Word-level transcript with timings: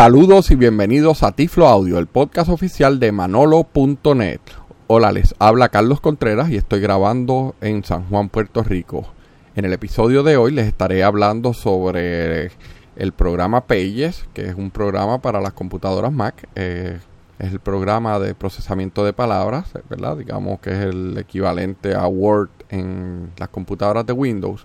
Saludos 0.00 0.50
y 0.50 0.54
bienvenidos 0.54 1.22
a 1.22 1.32
Tiflo 1.32 1.68
Audio, 1.68 1.98
el 1.98 2.06
podcast 2.06 2.48
oficial 2.48 2.98
de 3.00 3.12
manolo.net. 3.12 4.40
Hola, 4.86 5.12
les 5.12 5.34
habla 5.38 5.68
Carlos 5.68 6.00
Contreras 6.00 6.48
y 6.48 6.56
estoy 6.56 6.80
grabando 6.80 7.54
en 7.60 7.84
San 7.84 8.08
Juan, 8.08 8.30
Puerto 8.30 8.62
Rico. 8.62 9.12
En 9.56 9.66
el 9.66 9.74
episodio 9.74 10.22
de 10.22 10.38
hoy 10.38 10.52
les 10.52 10.66
estaré 10.66 11.04
hablando 11.04 11.52
sobre 11.52 12.50
el 12.96 13.12
programa 13.12 13.66
Pages, 13.66 14.26
que 14.32 14.46
es 14.46 14.54
un 14.54 14.70
programa 14.70 15.20
para 15.20 15.42
las 15.42 15.52
computadoras 15.52 16.12
Mac. 16.12 16.48
Eh, 16.54 16.98
es 17.38 17.52
el 17.52 17.60
programa 17.60 18.18
de 18.18 18.34
procesamiento 18.34 19.04
de 19.04 19.12
palabras, 19.12 19.70
¿verdad? 19.90 20.16
Digamos 20.16 20.60
que 20.60 20.70
es 20.70 20.78
el 20.78 21.18
equivalente 21.18 21.94
a 21.94 22.06
Word 22.06 22.48
en 22.70 23.32
las 23.36 23.50
computadoras 23.50 24.06
de 24.06 24.14
Windows. 24.14 24.64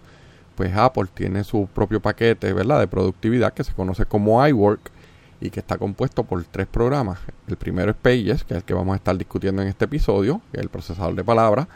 Pues 0.56 0.74
Apple 0.78 1.08
tiene 1.14 1.44
su 1.44 1.68
propio 1.68 2.00
paquete, 2.00 2.54
¿verdad? 2.54 2.80
De 2.80 2.88
productividad 2.88 3.52
que 3.52 3.66
se 3.66 3.74
conoce 3.74 4.06
como 4.06 4.48
iWork 4.48 4.95
y 5.46 5.50
que 5.50 5.60
está 5.60 5.78
compuesto 5.78 6.24
por 6.24 6.44
tres 6.46 6.68
programas. 6.68 7.20
El 7.48 7.56
primero 7.56 7.92
es 7.92 7.98
Pages, 7.98 8.44
que 8.44 8.54
es 8.54 8.58
el 8.58 8.64
que 8.64 8.74
vamos 8.74 8.94
a 8.94 8.98
estar 8.98 9.18
discutiendo 9.18 9.62
en 9.62 9.68
este 9.68 9.86
episodio, 9.86 10.42
que 10.52 10.58
es 10.58 10.64
el 10.64 10.70
procesador 10.70 11.16
de 11.16 11.24
palabras. 11.24 11.68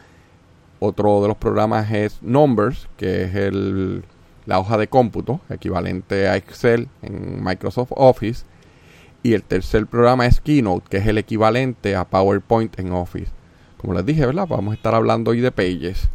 Otro 0.80 1.22
de 1.22 1.28
los 1.28 1.38
programas 1.38 1.92
es 1.92 2.22
Numbers, 2.22 2.88
que 2.98 3.24
es 3.24 3.36
el, 3.36 4.04
la 4.46 4.60
hoja 4.60 4.78
de 4.78 4.88
cómputo, 4.88 5.42
equivalente 5.50 6.28
a 6.28 6.38
Excel 6.38 6.88
en 7.02 7.44
Microsoft 7.44 7.92
Office. 7.92 8.46
Y 9.22 9.34
el 9.34 9.44
tercer 9.44 9.86
programa 9.86 10.26
es 10.26 10.40
Keynote, 10.40 10.88
que 10.90 10.98
es 10.98 11.08
el 11.08 11.18
equivalente 11.18 11.96
a 11.96 12.06
PowerPoint 12.06 12.80
en 12.80 12.94
Office. 12.94 13.32
Como 13.78 13.94
les 13.94 14.06
dije, 14.06 14.26
¿verdad? 14.26 14.48
Vamos 14.48 14.72
a 14.72 14.76
estar 14.76 14.96
hablando 14.96 15.32
hoy 15.32 15.42
de 15.42 15.52
Pages. 15.52 16.10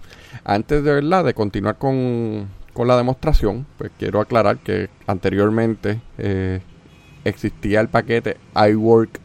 Antes 0.45 0.83
de 0.83 0.95
verdad 0.95 1.25
de 1.25 1.35
continuar 1.35 1.77
con, 1.77 2.49
con 2.73 2.89
la 2.89 2.97
demostración, 2.97 3.67
pues 3.79 3.91
quiero 3.99 4.21
aclarar 4.21 4.59
que 4.59 4.89
anteriormente 5.07 6.01
eh, 6.19 6.61
existía 7.25 7.81
el 7.81 7.89
paquete 7.89 8.37
iWork 8.55 9.21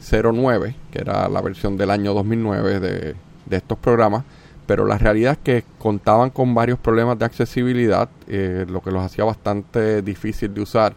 09, 0.00 0.76
que 0.90 0.98
era 1.00 1.28
la 1.28 1.40
versión 1.40 1.76
del 1.76 1.90
año 1.90 2.14
2009 2.14 2.80
de, 2.80 3.16
estos 3.50 3.78
programas, 3.78 4.24
pero 4.66 4.84
la 4.84 4.98
realidad 4.98 5.32
es 5.32 5.38
que 5.38 5.64
contaban 5.78 6.30
con 6.30 6.54
varios 6.54 6.78
problemas 6.78 7.18
de 7.18 7.24
accesibilidad, 7.24 8.08
eh, 8.28 8.66
lo 8.68 8.80
que 8.82 8.90
los 8.90 9.02
hacía 9.02 9.24
bastante 9.24 10.02
difícil 10.02 10.52
de 10.52 10.60
usar 10.60 10.94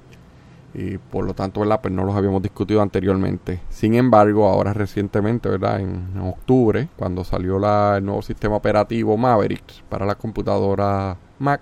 y 0.73 0.97
por 0.97 1.25
lo 1.25 1.33
tanto, 1.33 1.61
¿verdad? 1.61 1.79
Pues 1.81 1.93
no 1.93 2.03
los 2.03 2.15
habíamos 2.15 2.41
discutido 2.41 2.81
anteriormente. 2.81 3.61
Sin 3.69 3.95
embargo, 3.95 4.47
ahora 4.47 4.73
recientemente, 4.73 5.49
¿verdad? 5.49 5.79
En, 5.79 6.19
octubre, 6.19 6.89
cuando 6.95 7.23
salió 7.23 7.59
la, 7.59 7.95
el 7.97 8.05
nuevo 8.05 8.21
sistema 8.21 8.55
operativo 8.55 9.17
Maverick 9.17 9.83
para 9.89 10.05
la 10.05 10.15
computadora 10.15 11.17
Mac, 11.39 11.61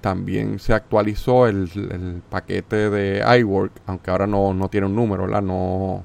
también 0.00 0.58
se 0.58 0.72
actualizó 0.72 1.46
el, 1.46 2.22
paquete 2.28 2.90
de 2.90 3.38
iWork, 3.40 3.72
aunque 3.86 4.10
ahora 4.10 4.26
no, 4.26 4.54
no 4.54 4.68
tiene 4.68 4.86
un 4.86 4.94
número, 4.94 5.24
¿verdad? 5.24 5.42
No, 5.42 6.04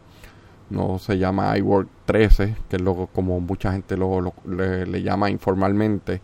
no 0.69 0.99
se 0.99 1.17
llama 1.17 1.57
iWork 1.57 1.87
13, 2.05 2.55
que 2.69 2.75
es 2.75 2.81
lo 2.81 3.07
como 3.07 3.39
mucha 3.39 3.71
gente 3.71 3.97
lo, 3.97 4.33
le, 4.45 5.01
llama 5.01 5.29
informalmente 5.29 6.21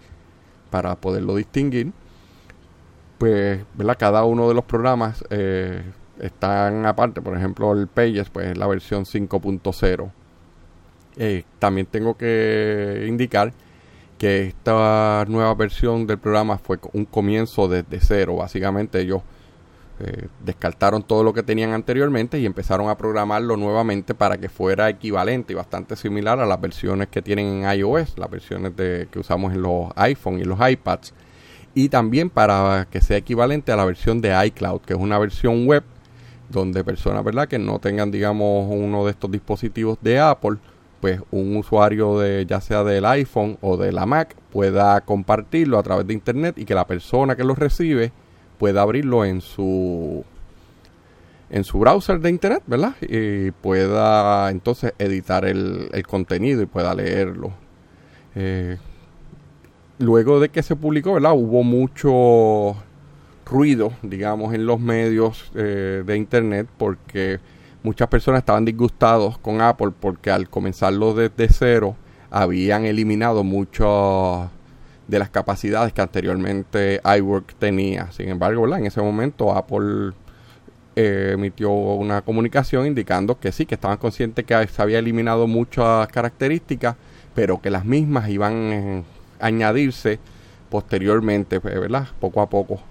para 0.69 0.95
poderlo 0.95 1.35
distinguir. 1.35 1.91
Pues, 3.17 3.63
¿verdad? 3.75 3.97
Cada 3.99 4.23
uno 4.25 4.47
de 4.47 4.55
los 4.55 4.65
programas 4.65 5.23
eh, 5.29 5.83
están 6.19 6.85
aparte, 6.85 7.21
por 7.21 7.37
ejemplo, 7.37 7.71
el 7.73 7.87
Pages, 7.87 8.29
pues 8.29 8.47
es 8.47 8.57
la 8.57 8.67
versión 8.67 9.05
5.0. 9.05 10.11
Eh, 11.17 11.43
también 11.59 11.87
tengo 11.87 12.15
que 12.15 13.05
indicar 13.07 13.53
que 14.21 14.49
esta 14.49 15.25
nueva 15.27 15.55
versión 15.55 16.05
del 16.05 16.19
programa 16.19 16.59
fue 16.59 16.77
un 16.93 17.05
comienzo 17.05 17.67
desde 17.67 17.99
cero. 17.99 18.35
Básicamente 18.35 18.99
ellos 18.99 19.23
eh, 19.99 20.27
descartaron 20.45 21.01
todo 21.01 21.23
lo 21.23 21.33
que 21.33 21.41
tenían 21.41 21.71
anteriormente 21.71 22.37
y 22.37 22.45
empezaron 22.45 22.87
a 22.87 22.95
programarlo 22.95 23.57
nuevamente 23.57 24.13
para 24.13 24.37
que 24.37 24.47
fuera 24.47 24.89
equivalente 24.89 25.53
y 25.53 25.55
bastante 25.55 25.95
similar 25.95 26.39
a 26.39 26.45
las 26.45 26.61
versiones 26.61 27.07
que 27.07 27.23
tienen 27.23 27.63
en 27.63 27.79
iOS, 27.79 28.19
las 28.19 28.29
versiones 28.29 28.75
de, 28.75 29.07
que 29.11 29.17
usamos 29.17 29.55
en 29.55 29.63
los 29.63 29.87
iPhone 29.95 30.37
y 30.37 30.43
los 30.43 30.59
iPads. 30.69 31.15
Y 31.73 31.89
también 31.89 32.29
para 32.29 32.87
que 32.91 33.01
sea 33.01 33.17
equivalente 33.17 33.71
a 33.71 33.75
la 33.75 33.85
versión 33.85 34.21
de 34.21 34.39
iCloud, 34.45 34.81
que 34.81 34.93
es 34.93 34.99
una 34.99 35.17
versión 35.17 35.65
web 35.65 35.83
donde 36.47 36.83
personas 36.83 37.23
¿verdad? 37.23 37.47
que 37.47 37.57
no 37.57 37.79
tengan, 37.79 38.11
digamos, 38.11 38.67
uno 38.69 39.03
de 39.03 39.11
estos 39.13 39.31
dispositivos 39.31 39.97
de 39.99 40.19
Apple 40.19 40.59
pues 41.01 41.19
un 41.31 41.57
usuario 41.57 42.19
de 42.19 42.45
ya 42.45 42.61
sea 42.61 42.83
del 42.83 43.05
iPhone 43.05 43.57
o 43.61 43.75
de 43.75 43.91
la 43.91 44.05
Mac 44.05 44.35
pueda 44.51 45.01
compartirlo 45.01 45.79
a 45.79 45.83
través 45.83 46.07
de 46.07 46.13
internet 46.13 46.57
y 46.57 46.65
que 46.65 46.75
la 46.75 46.85
persona 46.85 47.35
que 47.35 47.43
lo 47.43 47.55
recibe 47.55 48.11
pueda 48.59 48.83
abrirlo 48.83 49.25
en 49.25 49.41
su 49.41 50.23
en 51.49 51.65
su 51.65 51.79
browser 51.79 52.21
de 52.21 52.29
internet, 52.29 52.63
¿verdad? 52.65 52.95
Y 53.01 53.51
pueda 53.51 54.49
entonces 54.51 54.93
editar 54.99 55.43
el, 55.43 55.89
contenido 56.07 56.61
y 56.61 56.65
pueda 56.65 56.93
leerlo. 56.93 57.51
Eh, 58.35 58.77
luego 59.99 60.39
de 60.39 60.47
que 60.47 60.63
se 60.63 60.77
publicó, 60.77 61.15
¿verdad? 61.15 61.33
Hubo 61.33 61.63
mucho 61.63 62.77
ruido, 63.45 63.91
digamos, 64.01 64.53
en 64.53 64.65
los 64.65 64.79
medios 64.79 65.51
eh, 65.55 66.03
de 66.05 66.15
internet 66.15 66.67
porque 66.77 67.39
muchas 67.83 68.07
personas 68.07 68.39
estaban 68.39 68.65
disgustados 68.65 69.37
con 69.37 69.61
Apple 69.61 69.91
porque 69.99 70.31
al 70.31 70.49
comenzarlo 70.49 71.13
desde 71.13 71.47
cero 71.49 71.95
habían 72.29 72.85
eliminado 72.85 73.43
muchas 73.43 74.49
de 75.07 75.19
las 75.19 75.29
capacidades 75.29 75.91
que 75.91 76.01
anteriormente 76.01 77.01
iWork 77.03 77.55
tenía. 77.55 78.11
Sin 78.11 78.29
embargo, 78.29 78.73
en 78.75 78.85
ese 78.85 79.01
momento 79.01 79.51
Apple 79.53 80.13
eh, 80.95 81.31
emitió 81.33 81.71
una 81.71 82.21
comunicación 82.21 82.85
indicando 82.87 83.39
que 83.39 83.51
sí, 83.51 83.65
que 83.65 83.75
estaban 83.75 83.97
conscientes 83.97 84.45
que 84.45 84.67
se 84.67 84.81
había 84.81 84.99
eliminado 84.99 85.47
muchas 85.47 86.07
características, 86.07 86.95
pero 87.35 87.61
que 87.61 87.69
las 87.69 87.83
mismas 87.83 88.29
iban 88.29 89.03
a 89.39 89.45
añadirse 89.45 90.19
posteriormente, 90.69 91.59
pues, 91.59 91.77
¿verdad? 91.79 92.07
Poco 92.19 92.41
a 92.41 92.49
poco. 92.49 92.81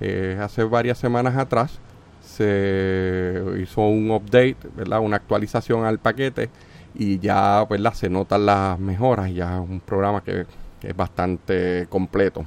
Eh, 0.00 0.38
hace 0.40 0.64
varias 0.64 0.98
semanas 0.98 1.36
atrás 1.36 1.78
se 2.20 3.42
hizo 3.60 3.82
un 3.82 4.10
update, 4.10 4.56
¿verdad? 4.76 5.00
Una 5.00 5.16
actualización 5.16 5.84
al 5.84 5.98
paquete 5.98 6.50
y 6.94 7.18
ya, 7.18 7.64
¿verdad? 7.68 7.94
Se 7.94 8.08
notan 8.08 8.46
las 8.46 8.78
mejoras, 8.78 9.32
ya 9.32 9.56
es 9.56 9.68
un 9.68 9.80
programa 9.80 10.22
que, 10.22 10.46
es 10.82 10.96
bastante 10.96 11.86
completo. 11.90 12.44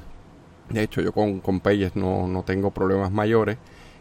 De 0.70 0.82
hecho, 0.82 1.02
yo 1.02 1.12
con, 1.12 1.40
con 1.40 1.60
Pages 1.60 1.96
no, 1.96 2.28
no 2.28 2.42
tengo 2.42 2.72
problemas 2.72 3.12
mayores 3.12 3.58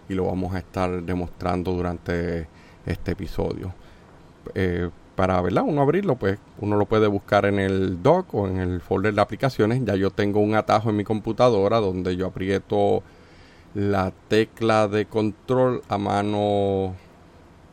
y 0.08 0.14
lo 0.14 0.24
vamos 0.26 0.54
a 0.54 0.58
estar 0.58 1.02
demostrando 1.02 1.72
durante 1.72 2.46
este 2.86 3.12
episodio. 3.12 3.74
Eh, 4.54 4.88
para 5.14 5.40
¿verdad? 5.40 5.64
uno 5.66 5.82
abrirlo, 5.82 6.16
pues 6.16 6.38
uno 6.58 6.76
lo 6.76 6.86
puede 6.86 7.06
buscar 7.06 7.44
en 7.44 7.58
el 7.58 8.02
dock 8.02 8.34
o 8.34 8.48
en 8.48 8.58
el 8.58 8.80
folder 8.80 9.14
de 9.14 9.20
aplicaciones. 9.20 9.84
Ya 9.84 9.94
yo 9.94 10.10
tengo 10.10 10.40
un 10.40 10.54
atajo 10.54 10.90
en 10.90 10.96
mi 10.96 11.04
computadora 11.04 11.78
donde 11.78 12.16
yo 12.16 12.26
aprieto 12.26 13.02
la 13.74 14.12
tecla 14.28 14.88
de 14.88 15.06
control 15.06 15.82
a 15.88 15.98
mano 15.98 16.94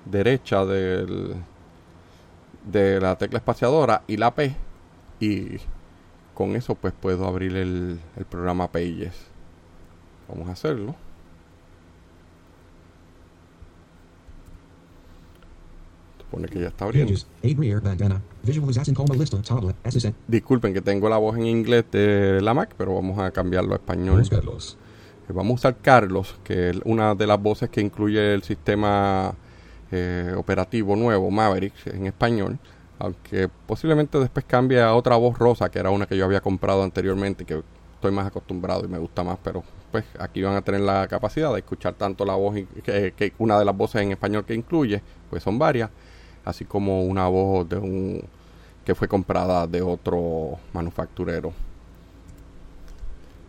derecha 0.05 0.65
del, 0.65 1.35
de 2.71 3.01
la 3.01 3.17
tecla 3.17 3.39
espaciadora 3.39 4.03
y 4.07 4.17
la 4.17 4.33
P 4.33 4.55
y 5.19 5.57
con 6.33 6.55
eso 6.55 6.75
pues 6.75 6.93
puedo 6.93 7.25
abrir 7.27 7.55
el, 7.57 7.99
el 8.15 8.25
programa 8.25 8.71
Pages. 8.71 9.13
Vamos 10.29 10.47
a 10.47 10.53
hacerlo. 10.53 10.95
Supone 16.19 16.47
que 16.47 16.59
ya 16.59 16.67
está 16.67 16.85
abriendo. 16.85 17.13
Disculpen 20.27 20.73
que 20.73 20.81
tengo 20.81 21.09
la 21.09 21.17
voz 21.17 21.35
en 21.37 21.47
inglés 21.47 21.85
de 21.91 22.39
la 22.41 22.53
Mac 22.53 22.73
pero 22.77 22.95
vamos 22.95 23.19
a 23.19 23.31
cambiarlo 23.31 23.73
a 23.73 23.77
español 23.77 24.23
vamos 25.33 25.51
a 25.51 25.55
usar 25.55 25.77
Carlos, 25.81 26.39
que 26.43 26.71
es 26.71 26.79
una 26.85 27.15
de 27.15 27.27
las 27.27 27.41
voces 27.41 27.69
que 27.69 27.81
incluye 27.81 28.33
el 28.33 28.43
sistema 28.43 29.33
eh, 29.91 30.33
operativo 30.37 30.95
nuevo, 30.95 31.29
Maverick, 31.31 31.87
en 31.87 32.07
español. 32.07 32.57
Aunque 32.99 33.49
posiblemente 33.65 34.19
después 34.19 34.45
cambie 34.45 34.81
a 34.81 34.93
otra 34.93 35.15
voz 35.15 35.37
rosa, 35.37 35.69
que 35.69 35.79
era 35.79 35.89
una 35.89 36.05
que 36.05 36.17
yo 36.17 36.25
había 36.25 36.41
comprado 36.41 36.83
anteriormente, 36.83 37.45
que 37.45 37.63
estoy 37.95 38.11
más 38.11 38.27
acostumbrado 38.27 38.85
y 38.85 38.87
me 38.87 38.97
gusta 38.97 39.23
más, 39.23 39.37
pero 39.43 39.63
pues 39.91 40.05
aquí 40.19 40.41
van 40.41 40.55
a 40.55 40.61
tener 40.61 40.81
la 40.81 41.07
capacidad 41.07 41.51
de 41.53 41.59
escuchar 41.59 41.93
tanto 41.93 42.25
la 42.25 42.35
voz, 42.35 42.55
que, 42.83 43.13
que 43.15 43.33
una 43.39 43.57
de 43.57 43.65
las 43.65 43.75
voces 43.75 44.01
en 44.01 44.11
español 44.11 44.45
que 44.45 44.53
incluye, 44.53 45.01
pues 45.29 45.43
son 45.43 45.57
varias, 45.57 45.89
así 46.45 46.65
como 46.65 47.03
una 47.03 47.27
voz 47.27 47.67
de 47.67 47.77
un 47.77 48.23
que 48.89 48.95
fue 48.95 49.07
comprada 49.07 49.67
de 49.67 49.81
otro 49.81 50.57
manufacturero. 50.73 51.53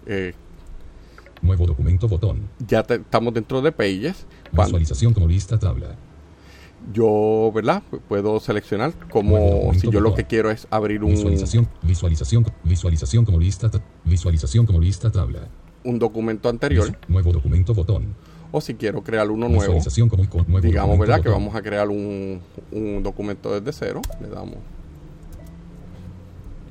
Eh, 0.07 0.35
Nuevo 1.43 1.67
documento, 1.67 2.07
botón. 2.09 2.49
Ya 2.67 2.81
estamos 2.81 3.33
dentro 3.33 3.63
de 3.63 3.73
Pages. 3.73 4.27
Visualización 4.53 5.15
como 5.15 5.27
lista 5.27 5.59
tabla. 5.59 5.97
Yo, 6.93 7.51
¿verdad? 7.55 7.83
Puedo 8.09 8.41
seleccionar 8.41 8.93
como 9.11 9.73
si 9.75 9.91
yo 9.91 10.01
lo 10.01 10.15
que 10.15 10.25
quiero 10.25 10.51
es 10.51 10.67
abrir 10.71 11.05
un... 11.05 11.11
Visualización, 11.11 11.69
visualización, 11.83 12.47
visualización 12.65 13.25
como 13.25 13.39
lista, 13.39 13.71
visualización 14.05 14.67
como 14.67 14.81
lista 14.81 15.11
tabla. 15.11 15.49
Un 15.85 15.99
documento 15.99 16.49
anterior. 16.49 16.97
nuevo 17.09 17.33
documento, 17.33 17.75
botón. 17.75 18.15
o 18.51 18.61
si 18.61 18.75
quiero 18.75 19.03
crear 19.03 19.31
uno 19.31 19.47
nuevo, 19.49 19.61
Visualización 19.63 20.09
como 20.09 20.25
icono. 20.25 20.45
Nuevo 20.49 20.67
digamos, 20.67 20.99
¿verdad? 20.99 21.17
Que 21.17 21.29
botón. 21.29 21.45
vamos 21.45 21.55
a 21.55 21.63
crear 21.63 21.89
un, 21.89 22.41
un 22.73 23.03
documento 23.03 23.59
desde 23.59 23.73
cero, 23.73 24.03
le 24.21 24.29
damos. 24.29 24.57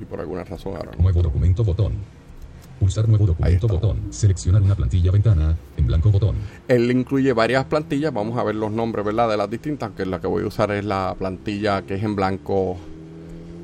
Y 0.02 0.06
por 0.06 0.20
alguna 0.20 0.44
razón 0.44 0.76
ahora 0.76 0.92
no. 0.96 1.04
Nuevo 1.04 1.22
documento 1.22 1.64
botón. 1.64 1.94
Pulsar 2.80 3.08
nuevo 3.10 3.26
documento 3.26 3.68
botón. 3.68 4.00
Seleccionar 4.12 4.62
una 4.62 4.76
plantilla 4.76 5.12
ventana. 5.12 5.56
En 5.78 5.86
blanco 5.88 6.10
botón. 6.12 6.36
Él 6.68 6.90
incluye 6.92 7.34
varias 7.34 7.66
plantillas, 7.66 8.14
vamos 8.14 8.38
a 8.38 8.44
ver 8.44 8.56
los 8.56 8.72
nombres, 8.72 9.06
¿verdad? 9.06 9.30
De 9.30 9.36
las 9.38 9.50
distintas, 9.50 9.88
aunque 9.88 10.06
la 10.06 10.20
que 10.22 10.28
voy 10.28 10.44
a 10.44 10.48
usar 10.48 10.72
es 10.72 10.86
la 10.86 11.14
plantilla 11.18 11.82
que 11.82 11.96
es 11.96 12.04
en 12.04 12.16
blanco 12.16 12.78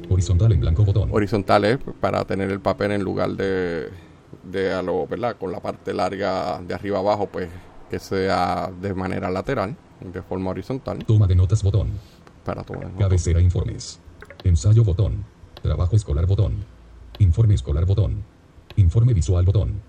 Horizontal 0.09 0.51
en 0.51 0.59
blanco 0.59 0.83
botón. 0.85 1.09
horizontales 1.11 1.79
para 1.99 2.23
tener 2.25 2.51
el 2.51 2.59
papel 2.59 2.91
en 2.91 3.03
lugar 3.03 3.31
de, 3.31 3.89
de 4.43 4.73
a 4.73 4.81
lo, 4.83 5.07
¿verdad? 5.07 5.35
Con 5.37 5.51
la 5.51 5.59
parte 5.59 5.93
larga 5.93 6.61
de 6.61 6.73
arriba 6.75 6.99
abajo, 6.99 7.27
pues 7.27 7.47
que 7.89 7.97
sea 7.99 8.69
de 8.81 8.93
manera 8.93 9.31
lateral, 9.31 9.75
de 10.01 10.21
forma 10.21 10.51
horizontal, 10.51 10.99
Toma 11.05 11.25
de 11.25 11.35
notas 11.35 11.63
botón. 11.63 11.89
para 12.43 12.63
tomar. 12.63 12.91
Cabecera 12.99 13.41
informes. 13.41 13.99
Ensayo 14.43 14.83
botón. 14.83 15.23
Trabajo 15.61 15.95
escolar 15.95 16.27
botón. 16.27 16.53
Informe 17.17 17.55
escolar 17.55 17.85
botón. 17.85 18.23
Informe 18.77 19.13
visual 19.13 19.45
botón. 19.45 19.81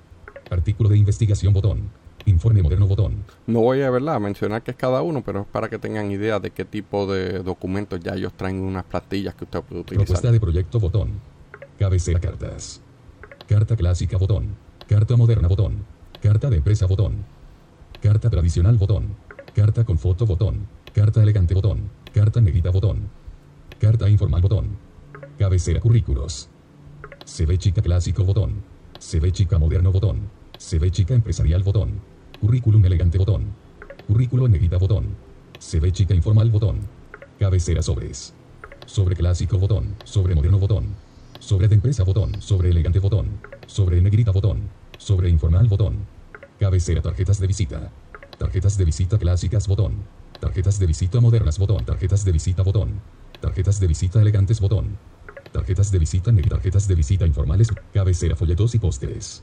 Artículo 0.50 0.88
de 0.88 0.98
investigación 0.98 1.52
botón. 1.52 1.90
Informe 2.24 2.62
moderno 2.62 2.86
botón. 2.86 3.24
No 3.46 3.60
voy 3.60 3.82
a 3.82 3.90
¿verdad? 3.90 4.16
a 4.16 4.20
mencionar 4.20 4.62
que 4.62 4.72
es 4.72 4.76
cada 4.76 5.02
uno, 5.02 5.22
pero 5.24 5.42
es 5.42 5.46
para 5.46 5.68
que 5.68 5.78
tengan 5.78 6.10
idea 6.10 6.40
de 6.40 6.50
qué 6.50 6.64
tipo 6.64 7.06
de 7.06 7.40
documentos 7.40 8.00
ya 8.00 8.14
ellos 8.14 8.32
traen 8.32 8.60
unas 8.60 8.84
plantillas 8.84 9.34
que 9.34 9.44
usted 9.44 9.60
puede 9.62 9.80
utilizar. 9.82 10.06
Propuesta 10.06 10.32
de 10.32 10.40
proyecto 10.40 10.80
botón. 10.80 11.10
Cabecera 11.78 12.20
cartas. 12.20 12.80
Carta 13.48 13.76
clásica 13.76 14.18
botón. 14.18 14.56
Carta 14.88 15.16
moderna 15.16 15.48
botón. 15.48 15.84
Carta 16.20 16.50
de 16.50 16.56
empresa 16.56 16.86
botón. 16.86 17.24
Carta 18.00 18.30
tradicional 18.30 18.76
botón. 18.76 19.14
Carta 19.54 19.84
con 19.84 19.98
foto 19.98 20.26
botón. 20.26 20.66
Carta 20.94 21.22
elegante 21.22 21.54
botón. 21.54 21.90
Carta 22.12 22.40
negrita 22.40 22.70
botón. 22.70 23.08
Carta 23.78 24.08
informal 24.08 24.42
botón. 24.42 24.76
Cabecera 25.38 25.80
currículos. 25.80 26.48
Se 27.24 27.46
ve 27.46 27.58
chica 27.58 27.82
clásico 27.82 28.24
botón. 28.24 28.75
Se 29.06 29.20
ve 29.20 29.30
chica 29.30 29.56
moderno 29.56 29.92
botón. 29.92 30.28
Se 30.58 30.80
ve 30.80 30.90
chica 30.90 31.14
empresarial 31.14 31.62
botón. 31.62 32.00
Currículum 32.40 32.84
elegante 32.84 33.18
botón. 33.18 33.54
Currículo 34.08 34.48
negrita 34.48 34.78
botón. 34.78 35.14
Se 35.60 35.78
ve 35.78 35.92
chica 35.92 36.12
informal 36.12 36.50
botón. 36.50 36.80
Cabecera 37.38 37.82
sobres. 37.82 38.34
Sobre 38.84 39.14
clásico 39.14 39.60
botón. 39.60 39.94
Sobre 40.02 40.34
moderno 40.34 40.58
botón. 40.58 40.86
Sobre 41.38 41.68
de 41.68 41.76
empresa 41.76 42.02
botón. 42.02 42.42
Sobre 42.42 42.70
elegante 42.70 42.98
botón. 42.98 43.28
Sobre 43.68 44.00
negrita 44.00 44.32
botón. 44.32 44.62
Sobre 44.98 45.30
informal 45.30 45.68
botón. 45.68 45.98
Cabecera 46.58 47.00
tarjetas 47.00 47.38
de 47.38 47.46
visita. 47.46 47.92
Tarjetas 48.38 48.76
de 48.76 48.86
visita 48.86 49.18
clásicas 49.18 49.68
botón. 49.68 50.02
Tarjetas 50.40 50.80
de 50.80 50.86
visita 50.88 51.20
modernas 51.20 51.60
botón. 51.60 51.84
Tarjetas 51.84 52.24
de 52.24 52.32
visita 52.32 52.64
botón. 52.64 53.00
Tarjetas 53.40 53.78
de 53.78 53.86
visita 53.86 54.20
elegantes 54.20 54.60
botón. 54.60 54.98
Tarjetas 55.56 55.90
de 55.90 55.98
visita. 55.98 56.30
Tarjetas 56.50 56.86
de 56.86 56.94
visita 56.94 57.26
informales. 57.26 57.68
Cabecera 57.94 58.36
folletos 58.36 58.74
y 58.74 58.78
pósteres. 58.78 59.42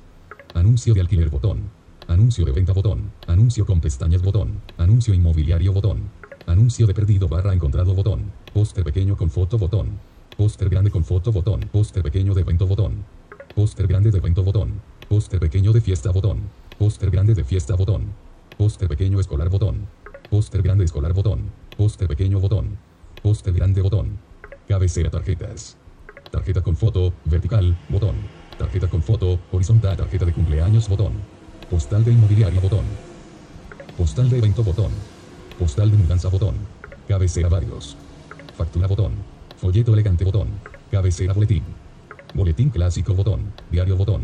Anuncio 0.53 0.93
de 0.93 1.01
alquiler 1.01 1.27
botón. 1.31 1.71
Anuncio 2.07 2.45
de 2.45 2.51
venta 2.51 2.71
botón. 2.71 3.11
Anuncio 3.25 3.65
con 3.65 3.81
pestañas 3.81 4.21
botón. 4.21 4.61
Anuncio 4.77 5.15
inmobiliario 5.15 5.73
botón. 5.73 6.11
Anuncio 6.45 6.85
de 6.85 6.93
perdido 6.93 7.27
barra 7.27 7.51
encontrado 7.51 7.95
botón. 7.95 8.31
Póster 8.53 8.83
pequeño 8.83 9.17
con 9.17 9.31
foto 9.31 9.57
botón. 9.57 9.87
Póster 10.37 10.69
grande 10.69 10.91
con 10.91 11.03
foto 11.03 11.31
botón. 11.31 11.61
Póster 11.71 12.03
pequeño 12.03 12.35
de 12.35 12.41
evento 12.41 12.67
botón. 12.67 13.03
Póster 13.55 13.87
grande 13.87 14.11
de 14.11 14.19
evento 14.19 14.43
botón. 14.43 14.81
Póster 15.09 15.39
pequeño 15.39 15.73
de 15.73 15.81
fiesta 15.81 16.11
botón. 16.11 16.41
Póster 16.77 17.09
grande 17.09 17.33
de 17.33 17.43
fiesta 17.43 17.75
botón. 17.75 18.13
Póster 18.55 18.87
pequeño 18.87 19.19
escolar 19.19 19.49
botón. 19.49 19.87
Póster 20.29 20.61
grande 20.61 20.85
escolar 20.85 21.13
botón. 21.13 21.49
Póster 21.75 22.07
pequeño 22.07 22.39
botón. 22.39 22.77
Póster 23.23 23.51
grande 23.51 23.81
botón. 23.81 24.19
Cabecera 24.67 25.09
tarjetas. 25.09 25.77
Tarjeta 26.33 26.63
con 26.63 26.75
foto, 26.75 27.13
vertical, 27.25 27.77
botón. 27.89 28.15
Tarjeta 28.57 28.87
con 28.89 29.03
foto, 29.03 29.39
horizontal, 29.51 29.95
tarjeta 29.95 30.25
de 30.25 30.33
cumpleaños, 30.33 30.89
botón. 30.89 31.13
Postal 31.69 32.03
de 32.03 32.11
inmobiliario, 32.11 32.59
botón. 32.59 32.85
Postal 33.95 34.31
de 34.31 34.39
evento, 34.39 34.63
botón. 34.63 34.91
Postal 35.59 35.91
de 35.91 35.97
mudanza, 35.97 36.29
botón. 36.29 36.55
Cabecera 37.07 37.49
varios. 37.49 37.95
Factura, 38.57 38.87
botón. 38.87 39.11
Folleto 39.57 39.93
elegante, 39.93 40.25
botón. 40.25 40.47
Cabecera 40.89 41.33
boletín. 41.33 41.61
Boletín 42.33 42.71
clásico, 42.71 43.13
botón. 43.13 43.53
Diario, 43.69 43.95
botón. 43.95 44.23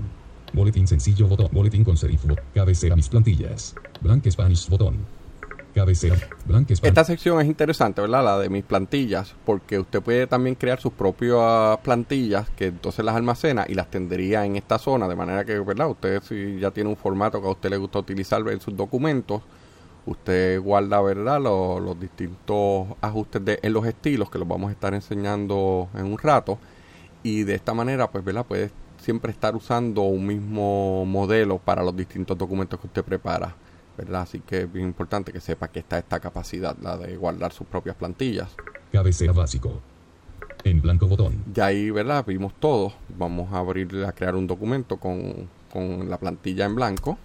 Boletín 0.52 0.88
sencillo, 0.88 1.28
botón. 1.28 1.50
Boletín 1.52 1.84
con 1.84 1.96
serif, 1.96 2.26
bot- 2.26 2.42
Cabecera 2.56 2.96
mis 2.96 3.08
plantillas. 3.08 3.76
Blank 4.02 4.28
Spanish, 4.32 4.68
botón. 4.68 5.06
Esta 6.88 7.04
sección 7.04 7.40
es 7.42 7.48
interesante, 7.48 8.02
¿verdad? 8.02 8.24
La 8.24 8.40
de 8.40 8.50
mis 8.50 8.64
plantillas, 8.64 9.36
porque 9.46 9.80
usted 9.80 10.02
puede 10.02 10.28
también 10.28 10.56
crear 10.56 10.80
sus 10.80 10.94
propias 10.94 11.78
plantillas 11.80 12.50
que 12.52 12.68
entonces 12.68 13.06
las 13.06 13.16
almacena 13.16 13.66
y 13.68 13.76
las 13.76 13.90
tendría 13.90 14.46
en 14.46 14.56
esta 14.56 14.78
zona, 14.78 15.08
de 15.08 15.16
manera 15.16 15.46
que, 15.46 15.60
¿verdad? 15.60 15.90
Usted 15.90 16.22
si 16.24 16.60
ya 16.60 16.72
tiene 16.72 16.90
un 16.90 16.98
formato 16.98 17.42
que 17.42 17.48
a 17.48 17.52
usted 17.52 17.70
le 17.70 17.78
gusta 17.78 18.00
utilizar 18.00 18.42
en 18.50 18.60
sus 18.60 18.76
documentos, 18.76 19.42
usted 20.06 20.60
guarda, 20.62 21.02
¿verdad? 21.02 21.42
Los, 21.42 21.82
los 21.82 22.00
distintos 22.00 22.88
ajustes 23.02 23.44
de, 23.46 23.60
en 23.62 23.74
los 23.74 23.86
estilos 23.86 24.30
que 24.30 24.40
los 24.40 24.48
vamos 24.48 24.70
a 24.70 24.72
estar 24.72 24.94
enseñando 24.94 25.90
en 25.96 26.06
un 26.06 26.18
rato 26.18 26.58
y 27.24 27.44
de 27.44 27.56
esta 27.56 27.74
manera, 27.74 28.10
pues, 28.10 28.24
¿verdad? 28.24 28.46
Puede 28.46 28.72
siempre 28.98 29.32
estar 29.32 29.56
usando 29.56 30.02
un 30.04 30.26
mismo 30.26 31.06
modelo 31.06 31.58
para 31.58 31.84
los 31.84 31.96
distintos 31.96 32.38
documentos 32.38 32.80
que 32.80 32.88
usted 32.88 33.04
prepara. 33.04 33.56
¿Verdad? 34.00 34.22
Así 34.22 34.40
que 34.40 34.62
es 34.62 34.72
bien 34.74 34.86
importante 34.88 35.32
que 35.34 35.40
sepa 35.42 35.68
que 35.68 35.80
está 35.80 35.98
esta 36.00 36.20
capacidad, 36.20 36.76
la 36.82 36.98
de 36.98 37.18
guardar 37.18 37.52
sus 37.52 37.68
propias 37.68 37.96
plantillas. 37.96 38.50
Cabecera 38.92 39.34
básico. 39.34 39.82
En 40.64 40.82
blanco 40.82 41.08
botón. 41.08 41.36
Ya 41.54 41.68
ahí, 41.68 41.90
¿verdad? 41.92 42.26
Vimos 42.26 42.54
todo. 42.60 42.94
Vamos 43.18 43.52
a 43.54 43.60
abrir, 43.60 44.04
a 44.06 44.12
crear 44.12 44.36
un 44.36 44.48
documento 44.48 44.98
con, 44.98 45.48
con 45.72 46.10
la 46.10 46.18
plantilla 46.18 46.66
en 46.66 46.76
blanco. 46.76 47.18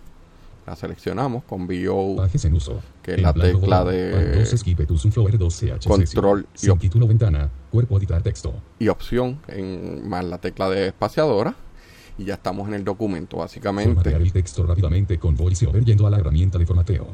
La 0.66 0.74
seleccionamos 0.76 1.44
con 1.44 1.66
VO 1.66 2.14
Bajes 2.16 2.44
en 2.46 2.54
uso. 2.54 2.80
Que 3.02 3.12
es 3.12 3.18
En 3.18 3.24
la 3.24 3.32
tecla 3.34 3.80
botón. 3.82 3.94
de- 3.94 4.12
Pan 4.12 4.32
2 4.38 4.52
esquive 4.52 4.86
tu 4.86 4.96
Sunflower 4.96 5.36
2 5.38 5.54
CH 5.54 5.86
Control 5.88 6.46
y 6.62 6.70
título 6.78 7.06
ventana. 7.06 7.50
Cuerpo 7.70 7.98
editar 7.98 8.22
texto. 8.22 8.54
y 8.78 8.88
opción 8.88 9.40
en, 9.48 10.08
más 10.08 10.24
la 10.24 10.38
tecla 10.38 10.68
de 10.70 10.86
espaciadora. 10.88 11.54
Y 12.16 12.24
ya 12.26 12.34
estamos 12.34 12.68
en 12.68 12.74
el 12.74 12.84
documento, 12.84 13.38
básicamente. 13.38 13.92
Formatear 13.94 14.22
el 14.22 14.32
texto 14.32 14.64
rápidamente 14.64 15.18
con 15.18 15.34
VoiceOver 15.36 15.84
yendo 15.84 16.06
a 16.06 16.10
la 16.10 16.18
herramienta 16.18 16.58
de 16.58 16.66
formateo. 16.66 17.08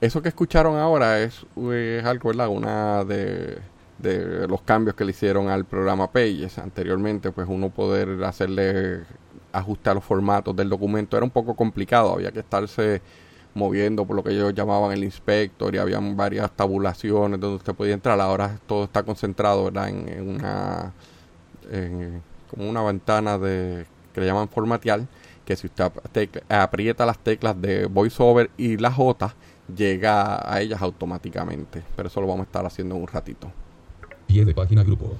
Eso 0.00 0.20
que 0.20 0.28
escucharon 0.28 0.76
ahora 0.76 1.22
es, 1.22 1.46
es 1.72 2.04
algo, 2.04 2.28
¿verdad? 2.28 2.48
Una 2.48 3.02
de, 3.04 3.58
de 3.98 4.46
los 4.46 4.60
cambios 4.60 4.94
que 4.94 5.06
le 5.06 5.12
hicieron 5.12 5.48
al 5.48 5.64
programa 5.64 6.10
Pages. 6.12 6.58
Anteriormente, 6.58 7.32
pues 7.32 7.48
uno 7.48 7.70
poder 7.70 8.22
hacerle 8.24 9.04
ajuste 9.52 9.88
a 9.88 9.94
los 9.94 10.04
formatos 10.04 10.54
del 10.54 10.68
documento 10.68 11.16
era 11.16 11.24
un 11.24 11.30
poco 11.30 11.54
complicado. 11.54 12.12
Había 12.12 12.30
que 12.30 12.40
estarse 12.40 13.00
moviendo 13.54 14.04
por 14.04 14.16
lo 14.16 14.22
que 14.22 14.32
ellos 14.32 14.52
llamaban 14.52 14.92
el 14.92 15.02
inspector 15.02 15.74
y 15.74 15.78
habían 15.78 16.14
varias 16.14 16.50
tabulaciones 16.54 17.40
donde 17.40 17.56
usted 17.56 17.74
podía 17.74 17.94
entrar. 17.94 18.20
Ahora 18.20 18.60
todo 18.66 18.84
está 18.84 19.02
concentrado, 19.02 19.64
¿verdad? 19.64 19.88
En, 19.88 20.08
en 20.10 20.28
una, 20.28 20.92
en- 21.72 22.20
como 22.50 22.68
una 22.68 22.82
ventana 22.82 23.38
de 23.38 23.86
que 24.16 24.22
le 24.22 24.26
llaman 24.28 24.48
formatear, 24.48 25.02
que 25.44 25.54
si 25.56 25.66
usted 25.66 25.92
aprieta 26.48 27.04
las 27.04 27.18
teclas 27.18 27.60
de 27.60 27.84
VoiceOver 27.84 28.50
y 28.56 28.78
la 28.78 28.90
J, 28.90 29.34
llega 29.76 30.50
a 30.50 30.62
ellas 30.62 30.80
automáticamente. 30.80 31.82
Pero 31.94 32.08
eso 32.08 32.22
lo 32.22 32.26
vamos 32.26 32.44
a 32.44 32.46
estar 32.46 32.64
haciendo 32.64 32.94
en 32.94 33.02
un 33.02 33.08
ratito. 33.08 33.52
Pie 34.26 34.46
de 34.46 34.54
página 34.54 34.82
grupo. 34.84 35.12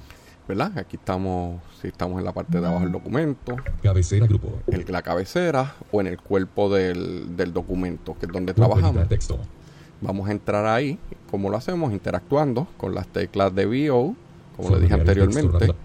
¿Verdad? 0.47 0.75
Aquí 0.79 0.95
estamos, 0.95 1.61
si 1.79 1.89
estamos 1.89 2.17
en 2.17 2.25
la 2.25 2.31
parte 2.33 2.59
de 2.59 2.65
abajo 2.65 2.85
del 2.85 2.91
documento, 2.91 3.55
Cabecera 3.83 4.25
grupo. 4.25 4.47
en 4.65 4.83
la 4.91 5.03
cabecera 5.03 5.75
o 5.91 6.01
en 6.01 6.07
el 6.07 6.17
cuerpo 6.19 6.73
del, 6.73 7.37
del 7.37 7.53
documento, 7.53 8.17
que 8.19 8.25
es 8.25 8.31
donde 8.31 8.55
trabajamos. 8.55 9.07
texto. 9.07 9.37
Vamos 10.01 10.27
a 10.27 10.31
entrar 10.31 10.65
ahí. 10.65 10.97
¿Cómo 11.29 11.51
lo 11.51 11.57
hacemos? 11.57 11.93
Interactuando 11.93 12.65
con 12.77 12.95
las 12.95 13.07
teclas 13.09 13.53
de 13.53 13.67
VO, 13.67 14.15
como 14.55 14.71
le 14.71 14.81
dije 14.81 14.95
anteriormente. 14.95 15.75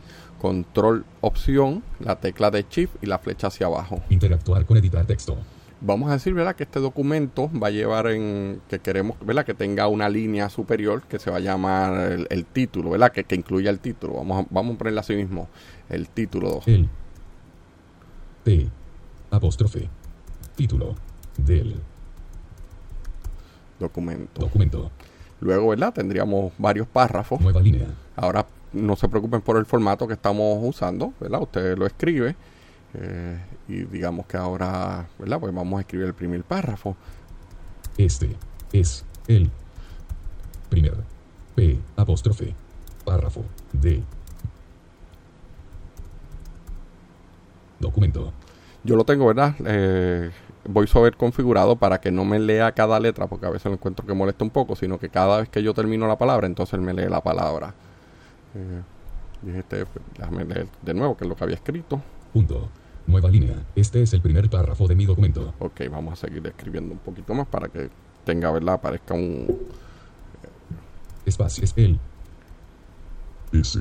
Control, 0.42 1.04
opción, 1.20 1.84
la 2.00 2.16
tecla 2.16 2.50
de 2.50 2.66
Shift 2.68 2.96
y 3.00 3.06
la 3.06 3.20
flecha 3.20 3.46
hacia 3.46 3.68
abajo. 3.68 4.02
Interactuar 4.10 4.66
con 4.66 4.76
editar 4.76 5.06
texto. 5.06 5.38
Vamos 5.80 6.10
a 6.10 6.14
decir, 6.14 6.34
¿verdad? 6.34 6.56
Que 6.56 6.64
este 6.64 6.80
documento 6.80 7.48
va 7.52 7.68
a 7.68 7.70
llevar 7.70 8.08
en... 8.08 8.60
que 8.68 8.80
queremos, 8.80 9.16
¿verdad? 9.24 9.46
Que 9.46 9.54
tenga 9.54 9.86
una 9.86 10.08
línea 10.08 10.48
superior 10.48 11.02
que 11.02 11.20
se 11.20 11.30
va 11.30 11.36
a 11.36 11.40
llamar 11.40 12.10
el, 12.10 12.26
el 12.28 12.44
título, 12.44 12.90
¿verdad? 12.90 13.12
Que, 13.12 13.22
que 13.22 13.36
incluya 13.36 13.70
el 13.70 13.78
título. 13.78 14.14
Vamos 14.14 14.44
a, 14.44 14.48
vamos 14.50 14.74
a 14.74 14.78
ponerle 14.78 14.98
así 14.98 15.14
mismo. 15.14 15.48
El 15.88 16.08
título 16.08 16.50
2. 16.50 16.66
El. 16.66 16.88
T. 18.42 18.68
Apóstrofe. 19.30 19.88
Título. 20.56 20.96
Del. 21.36 21.76
Documento. 23.78 24.40
Documento. 24.40 24.90
Luego, 25.38 25.68
¿verdad? 25.68 25.94
Tendríamos 25.94 26.52
varios 26.58 26.88
párrafos. 26.88 27.40
Nueva 27.40 27.60
línea. 27.60 27.86
Ahora 28.16 28.44
no 28.72 28.96
se 28.96 29.08
preocupen 29.08 29.40
por 29.40 29.56
el 29.56 29.66
formato 29.66 30.06
que 30.06 30.14
estamos 30.14 30.58
usando, 30.62 31.12
¿verdad? 31.20 31.42
Usted 31.42 31.76
lo 31.76 31.86
escribe 31.86 32.36
eh, 32.94 33.38
y 33.68 33.84
digamos 33.84 34.26
que 34.26 34.36
ahora, 34.36 35.06
¿verdad? 35.18 35.40
Pues 35.40 35.54
vamos 35.54 35.78
a 35.78 35.80
escribir 35.80 36.06
el 36.06 36.14
primer 36.14 36.42
párrafo. 36.44 36.96
Este. 37.98 38.36
es 38.72 39.04
el 39.28 39.50
primer 40.70 40.94
P 41.54 41.78
apóstrofe 41.96 42.54
párrafo 43.04 43.44
de 43.72 44.02
documento. 47.78 48.32
Yo 48.84 48.96
lo 48.96 49.04
tengo, 49.04 49.26
¿verdad? 49.26 49.54
Eh, 49.66 50.30
VoiceOver 50.64 51.16
configurado 51.16 51.76
para 51.76 52.00
que 52.00 52.10
no 52.10 52.24
me 52.24 52.38
lea 52.38 52.72
cada 52.72 52.98
letra, 53.00 53.26
porque 53.26 53.46
a 53.46 53.50
veces 53.50 53.66
lo 53.66 53.72
encuentro 53.74 54.06
que 54.06 54.14
molesta 54.14 54.44
un 54.44 54.50
poco, 54.50 54.76
sino 54.76 54.98
que 54.98 55.08
cada 55.08 55.40
vez 55.40 55.48
que 55.48 55.62
yo 55.62 55.74
termino 55.74 56.06
la 56.06 56.16
palabra, 56.16 56.46
entonces 56.46 56.74
él 56.74 56.80
me 56.80 56.94
lee 56.94 57.08
la 57.08 57.20
palabra. 57.20 57.74
Eh, 58.54 58.82
y 59.44 59.50
este, 59.50 59.84
déjame 60.18 60.44
leer 60.44 60.68
de 60.82 60.94
nuevo, 60.94 61.16
que 61.16 61.24
es 61.24 61.28
lo 61.28 61.36
que 61.36 61.44
había 61.44 61.56
escrito. 61.56 62.00
Punto. 62.32 62.68
Nueva 63.06 63.28
línea. 63.28 63.56
Este 63.74 64.02
es 64.02 64.12
el 64.12 64.20
primer 64.20 64.48
párrafo 64.48 64.86
de 64.86 64.94
mi 64.94 65.06
documento. 65.06 65.54
Ok, 65.58 65.80
vamos 65.90 66.12
a 66.12 66.26
seguir 66.26 66.46
escribiendo 66.46 66.92
un 66.92 67.00
poquito 67.00 67.34
más 67.34 67.48
para 67.48 67.68
que 67.68 67.90
tenga, 68.24 68.50
¿verdad? 68.50 68.74
Aparezca 68.74 69.14
un... 69.14 69.68
Espacio 71.26 71.64
es 71.64 71.72
el 71.76 71.98
S. 73.52 73.80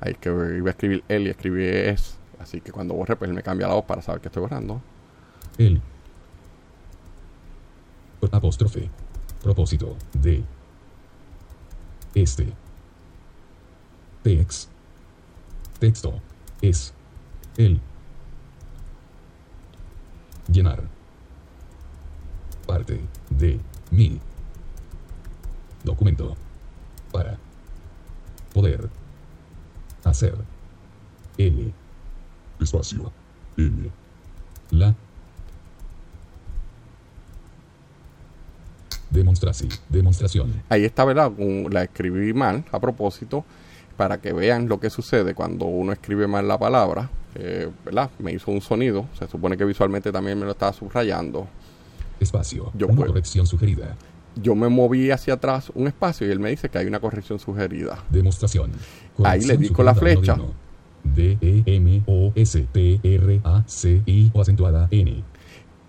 Ahí 0.00 0.14
que 0.14 0.28
iba 0.28 0.68
a 0.68 0.70
escribir 0.70 1.04
él 1.08 1.26
y 1.26 1.30
escribí 1.30 1.64
es. 1.64 2.18
Así 2.38 2.60
que 2.60 2.70
cuando 2.70 2.94
borre, 2.94 3.16
pues 3.16 3.28
él 3.28 3.34
me 3.34 3.42
cambia 3.42 3.66
la 3.66 3.74
voz 3.74 3.84
para 3.84 4.02
saber 4.02 4.20
que 4.20 4.28
estoy 4.28 4.42
borrando. 4.42 4.80
El 5.58 5.80
apóstrofe 8.30 8.90
propósito 9.42 9.96
de 10.12 10.42
este 12.14 12.52
text 14.26 14.68
texto 15.78 16.20
es 16.60 16.92
el 17.56 17.80
llenar 20.48 20.82
parte 22.66 23.00
de 23.30 23.60
mi 23.92 24.20
documento 25.84 26.36
para 27.12 27.38
poder 28.52 28.90
hacer 30.02 30.34
el 31.38 31.72
espacio 32.60 33.12
la 34.70 34.92
demostración. 39.08 39.70
Ahí 40.68 40.84
está, 40.84 41.04
¿verdad? 41.04 41.30
La 41.70 41.84
escribí 41.84 42.32
mal 42.32 42.64
a 42.72 42.80
propósito 42.80 43.44
para 43.96 44.20
que 44.20 44.32
vean 44.32 44.68
lo 44.68 44.78
que 44.78 44.90
sucede 44.90 45.34
cuando 45.34 45.66
uno 45.66 45.92
escribe 45.92 46.26
mal 46.26 46.46
la 46.46 46.58
palabra. 46.58 47.08
eh, 47.34 47.68
¿Verdad? 47.84 48.10
Me 48.18 48.32
hizo 48.32 48.50
un 48.50 48.60
sonido. 48.60 49.06
Se 49.18 49.26
supone 49.28 49.56
que 49.56 49.64
visualmente 49.64 50.12
también 50.12 50.38
me 50.38 50.44
lo 50.44 50.52
estaba 50.52 50.72
subrayando. 50.72 51.46
espacio 52.20 52.70
Yo 52.74 52.86
una 52.86 53.06
corrección 53.06 53.46
sugerida 53.46 53.94
Yo 54.34 54.54
me 54.54 54.68
moví 54.68 55.10
hacia 55.10 55.34
atrás 55.34 55.70
un 55.74 55.86
espacio 55.86 56.26
y 56.26 56.30
él 56.30 56.40
me 56.40 56.50
dice 56.50 56.68
que 56.68 56.78
hay 56.78 56.86
una 56.86 57.00
corrección 57.00 57.38
sugerida. 57.38 57.98
Demostración. 58.10 58.72
Ahí 59.24 59.42
le 59.42 59.56
di 59.56 59.68
con 59.70 59.84
la 59.84 59.94
flecha. 59.94 60.36
D, 61.04 61.38
E, 61.40 61.62
M, 61.66 62.02
O, 62.06 62.32
S, 62.34 62.66
T, 62.72 63.00
R, 63.02 63.40
A, 63.44 63.62
C, 63.66 64.02
I, 64.06 64.30
o 64.34 64.40
acentuada, 64.40 64.88
N. 64.90 65.22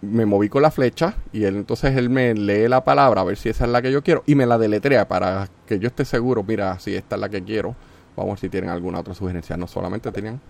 Me 0.02 0.28
moví 0.28 0.48
con 0.48 0.62
la 0.62 0.70
flecha 0.70 1.16
y 1.34 1.44
él 1.44 1.56
entonces 1.56 1.98
él 1.98 2.10
me 2.10 2.36
lee 2.36 2.68
la 2.68 2.84
palabra 2.84 3.22
a 3.22 3.24
ver 3.24 3.36
si 3.36 3.50
esa 3.50 3.66
es 3.66 3.72
la 3.72 3.82
que 3.82 3.92
yo 3.92 4.04
quiero 4.04 4.24
y 4.28 4.36
me 4.36 4.46
la 4.46 4.60
deletrea 4.60 5.08
para 5.08 5.50
que 5.66 5.80
yo 5.80 5.88
esté 5.88 6.06
seguro, 6.06 6.44
mira, 6.44 6.78
si 6.80 6.94
esta 6.94 7.16
es 7.16 7.22
la 7.22 7.30
que 7.30 7.44
quiero. 7.44 7.76
Vamos 8.18 8.32
a 8.32 8.34
ver 8.34 8.40
si 8.40 8.50
tienen 8.50 8.70
alguna 8.70 9.00
otra 9.00 9.14
sugerencia. 9.14 9.56
No 9.56 9.68
solamente 9.68 10.12
tenían 10.12 10.42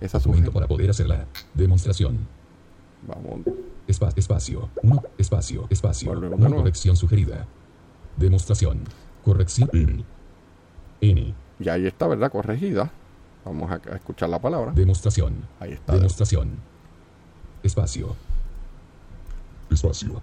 esa 0.00 0.20
sugerencia. 0.20 0.52
para 0.52 0.68
poder 0.68 0.90
hacer 0.90 1.08
la 1.08 1.24
demostración. 1.54 2.18
Vamos. 3.08 3.40
Espa- 3.88 4.12
espacio. 4.16 4.68
Uno. 4.82 5.02
Espacio. 5.18 5.66
Espacio. 5.70 6.10
Volvemos 6.12 6.38
Una 6.38 6.50
corrección 6.54 6.96
sugerida. 6.96 7.46
Demostración. 8.16 8.80
Corrección. 9.24 9.68
N. 9.72 10.04
N. 11.00 11.34
Y 11.58 11.68
ahí 11.68 11.86
está, 11.86 12.06
¿verdad? 12.06 12.30
Corregida. 12.30 12.90
Vamos 13.44 13.70
a, 13.70 13.74
a 13.92 13.96
escuchar 13.96 14.28
la 14.28 14.40
palabra. 14.40 14.72
Demostración. 14.72 15.34
Ahí 15.60 15.72
está. 15.72 15.94
Demostración. 15.94 16.50
Espacio. 17.62 18.14
Espacio. 19.70 20.20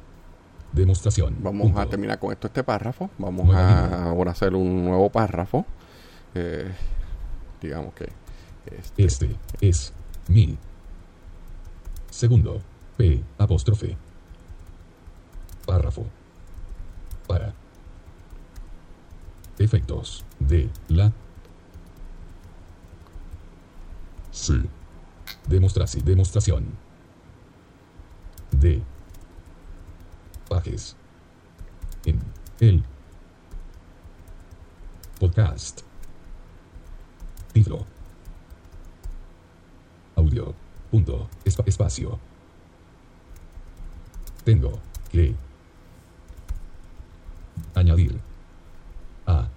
Demostración. 0.71 1.35
Vamos 1.41 1.75
a 1.77 1.85
terminar 1.85 2.19
con 2.19 2.31
esto 2.31 2.47
este 2.47 2.63
párrafo. 2.63 3.09
Vamos 3.17 3.45
Nueva 3.45 3.79
a 3.79 3.83
línea. 3.85 4.03
ahora 4.09 4.31
hacer 4.31 4.55
un 4.55 4.85
nuevo 4.85 5.09
párrafo. 5.09 5.65
Eh, 6.35 6.71
digamos 7.61 7.93
que 7.93 8.09
este, 8.65 9.03
Este 9.05 9.35
es 9.61 9.93
mi. 10.27 10.57
Segundo. 12.09 12.61
P. 12.97 13.23
Apóstrofe. 13.37 13.97
Párrafo. 15.65 16.05
Para. 17.27 17.53
Efectos 19.57 20.23
de 20.39 20.69
la. 20.89 21.11
C. 24.31 24.53
Demostración. 25.47 26.05
Demostración. 26.05 26.65
De. 28.51 28.81
Pajes. 30.47 30.95
En 32.05 32.19
el. 32.59 32.83
Podcast. 35.19 35.92
Tiflo. 37.53 37.86
Audio. 40.15 40.53
Punto. 40.91 41.29
Espa- 41.45 41.63
espacio. 41.67 42.19
Tengo. 44.43 44.79
Que. 45.12 45.36
Añadir. 47.75 48.19
A. 49.27 49.48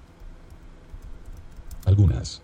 Algunas. 1.86 2.42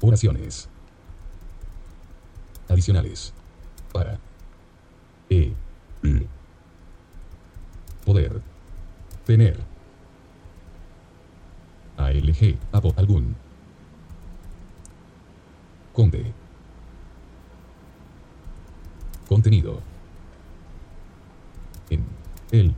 Oraciones. 0.00 0.68
Adicionales. 2.68 3.32
Para. 3.92 4.18
E, 5.30 5.52
poder. 8.04 8.40
Tener 9.24 9.60
ALG 12.42 12.58
abo 12.72 12.92
algún. 12.96 13.36
Conde. 15.92 16.32
Contenido. 19.28 19.80
En 21.90 22.04
el 22.50 22.74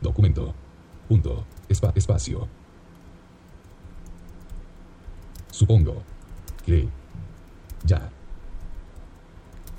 documento. 0.00 0.54
Punto. 1.08 1.44
Espa- 1.68 1.92
espacio. 1.94 2.46
Supongo 5.50 6.02
que 6.66 6.88
ya. 7.84 8.10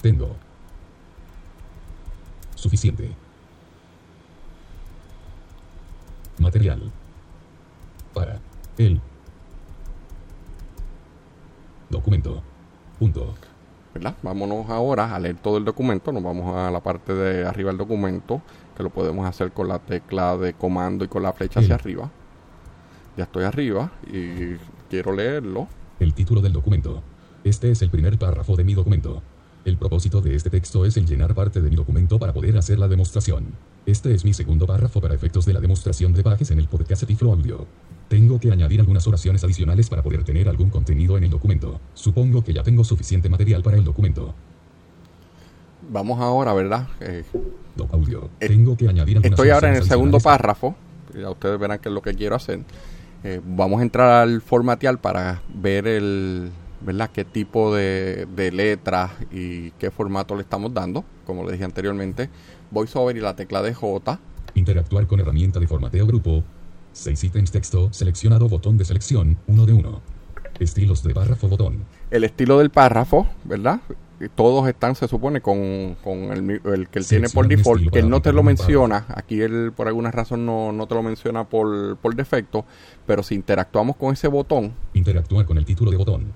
Tengo. 0.01 0.36
Suficiente. 2.56 3.12
Material 6.40 6.92
el 8.82 9.02
documento 11.90 12.42
punto 13.00 13.34
¿verdad? 13.94 14.16
Vámonos 14.22 14.70
ahora 14.70 15.14
a 15.14 15.20
leer 15.20 15.36
todo 15.38 15.58
el 15.58 15.66
documento. 15.66 16.12
Nos 16.12 16.24
vamos 16.24 16.56
a 16.56 16.72
la 16.72 16.80
parte 16.82 17.14
de 17.14 17.46
arriba 17.46 17.70
del 17.70 17.78
documento, 17.78 18.42
que 18.76 18.84
lo 18.84 18.90
podemos 18.90 19.28
hacer 19.28 19.52
con 19.52 19.68
la 19.68 19.80
tecla 19.80 20.38
de 20.38 20.54
comando 20.54 21.04
y 21.04 21.08
con 21.08 21.24
la 21.24 21.34
flecha 21.34 21.60
hacia 21.60 21.76
arriba. 21.76 22.10
Ya 23.18 23.26
estoy 23.26 23.44
arriba 23.44 23.92
y 24.08 24.56
quiero 24.90 25.14
leerlo. 25.14 25.68
El 26.00 26.14
título 26.14 26.42
del 26.42 26.54
documento. 26.54 27.04
Este 27.44 27.72
es 27.72 27.82
el 27.82 27.90
primer 27.90 28.18
párrafo 28.18 28.56
de 28.56 28.64
mi 28.64 28.74
documento. 28.74 29.22
El 29.66 29.78
propósito 29.78 30.22
de 30.22 30.36
este 30.36 30.50
texto 30.50 30.86
es 30.86 30.98
el 30.98 31.06
llenar 31.06 31.36
parte 31.36 31.62
de 31.62 31.70
mi 31.70 31.76
documento 31.76 32.18
para 32.18 32.34
poder 32.34 32.58
hacer 32.58 32.80
la 32.80 32.88
demostración. 32.88 33.56
Este 33.86 34.14
es 34.14 34.26
mi 34.26 34.34
segundo 34.34 34.66
párrafo 34.66 35.02
para 35.02 35.14
efectos 35.14 35.46
de 35.46 35.54
la 35.54 35.60
demostración 35.60 36.14
de 36.14 36.24
pages 36.24 36.50
en 36.52 36.60
el 36.60 36.68
podcast 36.68 37.06
Tiflo 37.06 37.34
Audio. 37.34 37.68
Tengo 38.12 38.41
que 38.41 38.51
añadir 38.51 38.82
algunas 38.82 39.08
oraciones 39.08 39.41
adicionales 39.41 39.89
para 39.89 40.03
poder 40.03 40.25
tener 40.25 40.50
algún 40.50 40.70
contenido 40.70 41.18
en 41.18 41.24
el 41.24 41.30
documento. 41.30 41.80
Supongo 41.94 42.44
que 42.44 42.51
ya 42.51 42.62
tengo 42.62 42.84
suficiente 42.84 43.30
material 43.30 43.63
para 43.63 43.77
el 43.77 43.86
documento. 43.86 44.36
Vamos 45.89 46.20
ahora, 46.20 46.51
¿verdad? 46.51 46.89
Eh, 47.00 47.24
audio. 47.89 48.30
Eh, 48.41 48.50
Tengo 48.50 48.75
que 48.75 48.89
añadir 48.89 49.15
algunas 49.15 49.32
Estoy 49.32 49.50
ahora 49.51 49.70
en 49.70 49.75
el 49.75 49.86
segundo 49.86 50.20
párrafo. 50.20 50.75
Ya 51.18 51.30
ustedes 51.30 51.58
verán 51.58 51.80
qué 51.80 51.88
es 51.88 51.96
lo 51.96 52.01
que 52.01 52.13
quiero 52.13 52.36
hacer. 52.36 52.60
Eh, 53.24 53.39
vamos 53.46 53.80
a 53.80 53.84
entrar 53.84 54.24
al 54.24 54.41
formatear 54.41 55.00
para 55.00 55.41
ver 55.53 55.88
el, 55.88 56.51
¿verdad? 56.82 57.12
qué 57.13 57.24
tipo 57.24 57.74
de, 57.74 58.27
de 58.36 58.51
letras 58.51 59.12
y 59.32 59.72
qué 59.80 59.89
formato 59.89 60.36
le 60.36 60.41
estamos 60.41 60.74
dando. 60.74 61.06
Como 61.25 61.46
le 61.46 61.53
dije 61.53 61.63
anteriormente, 61.63 62.30
VoiceOver 62.72 63.15
y 63.15 63.22
la 63.22 63.38
tecla 63.38 63.62
de 63.62 63.74
J. 63.74 64.20
Interactuar 64.53 65.08
con 65.08 65.22
herramienta 65.22 65.62
de 65.62 65.68
formateo 65.68 66.06
grupo. 66.06 66.44
6 66.93 67.24
ítems 67.24 67.51
texto 67.51 67.91
seleccionado 67.91 68.48
botón 68.48 68.77
de 68.77 68.86
selección 68.86 69.38
1 69.48 69.65
de 69.65 69.74
1. 69.74 70.01
Estilos 70.60 71.03
de 71.03 71.13
párrafo 71.13 71.48
botón. 71.48 71.86
El 72.12 72.24
estilo 72.24 72.60
del 72.60 72.69
párrafo, 72.69 73.27
¿verdad? 73.43 73.79
Todos 74.36 74.67
están, 74.67 74.95
se 74.95 75.07
supone, 75.07 75.41
con, 75.41 75.95
con 76.03 76.31
el, 76.31 76.62
el 76.63 76.89
que 76.89 77.00
él 77.00 77.07
tiene 77.07 77.27
por 77.29 77.48
default, 77.48 77.91
que 77.91 78.00
él 78.00 78.10
no 78.10 78.21
te 78.21 78.31
lo 78.31 78.43
menciona. 78.43 79.05
Aquí 79.10 79.41
él, 79.41 79.71
por 79.75 79.88
alguna 79.88 80.12
razón, 80.12 80.45
no, 80.45 80.71
no 80.71 80.86
te 80.86 80.93
lo 80.93 81.01
menciona 81.01 81.45
por, 81.45 81.98
por 81.98 82.15
defecto. 82.15 82.63
Pero 83.07 83.24
si 83.24 83.33
interactuamos 83.33 83.95
con 83.95 84.13
ese 84.13 84.27
botón, 84.27 84.74
Interactuar 84.93 85.45
con 85.48 85.57
el 85.57 85.65
título 85.65 85.89
de 85.89 85.98
botón. 85.98 86.33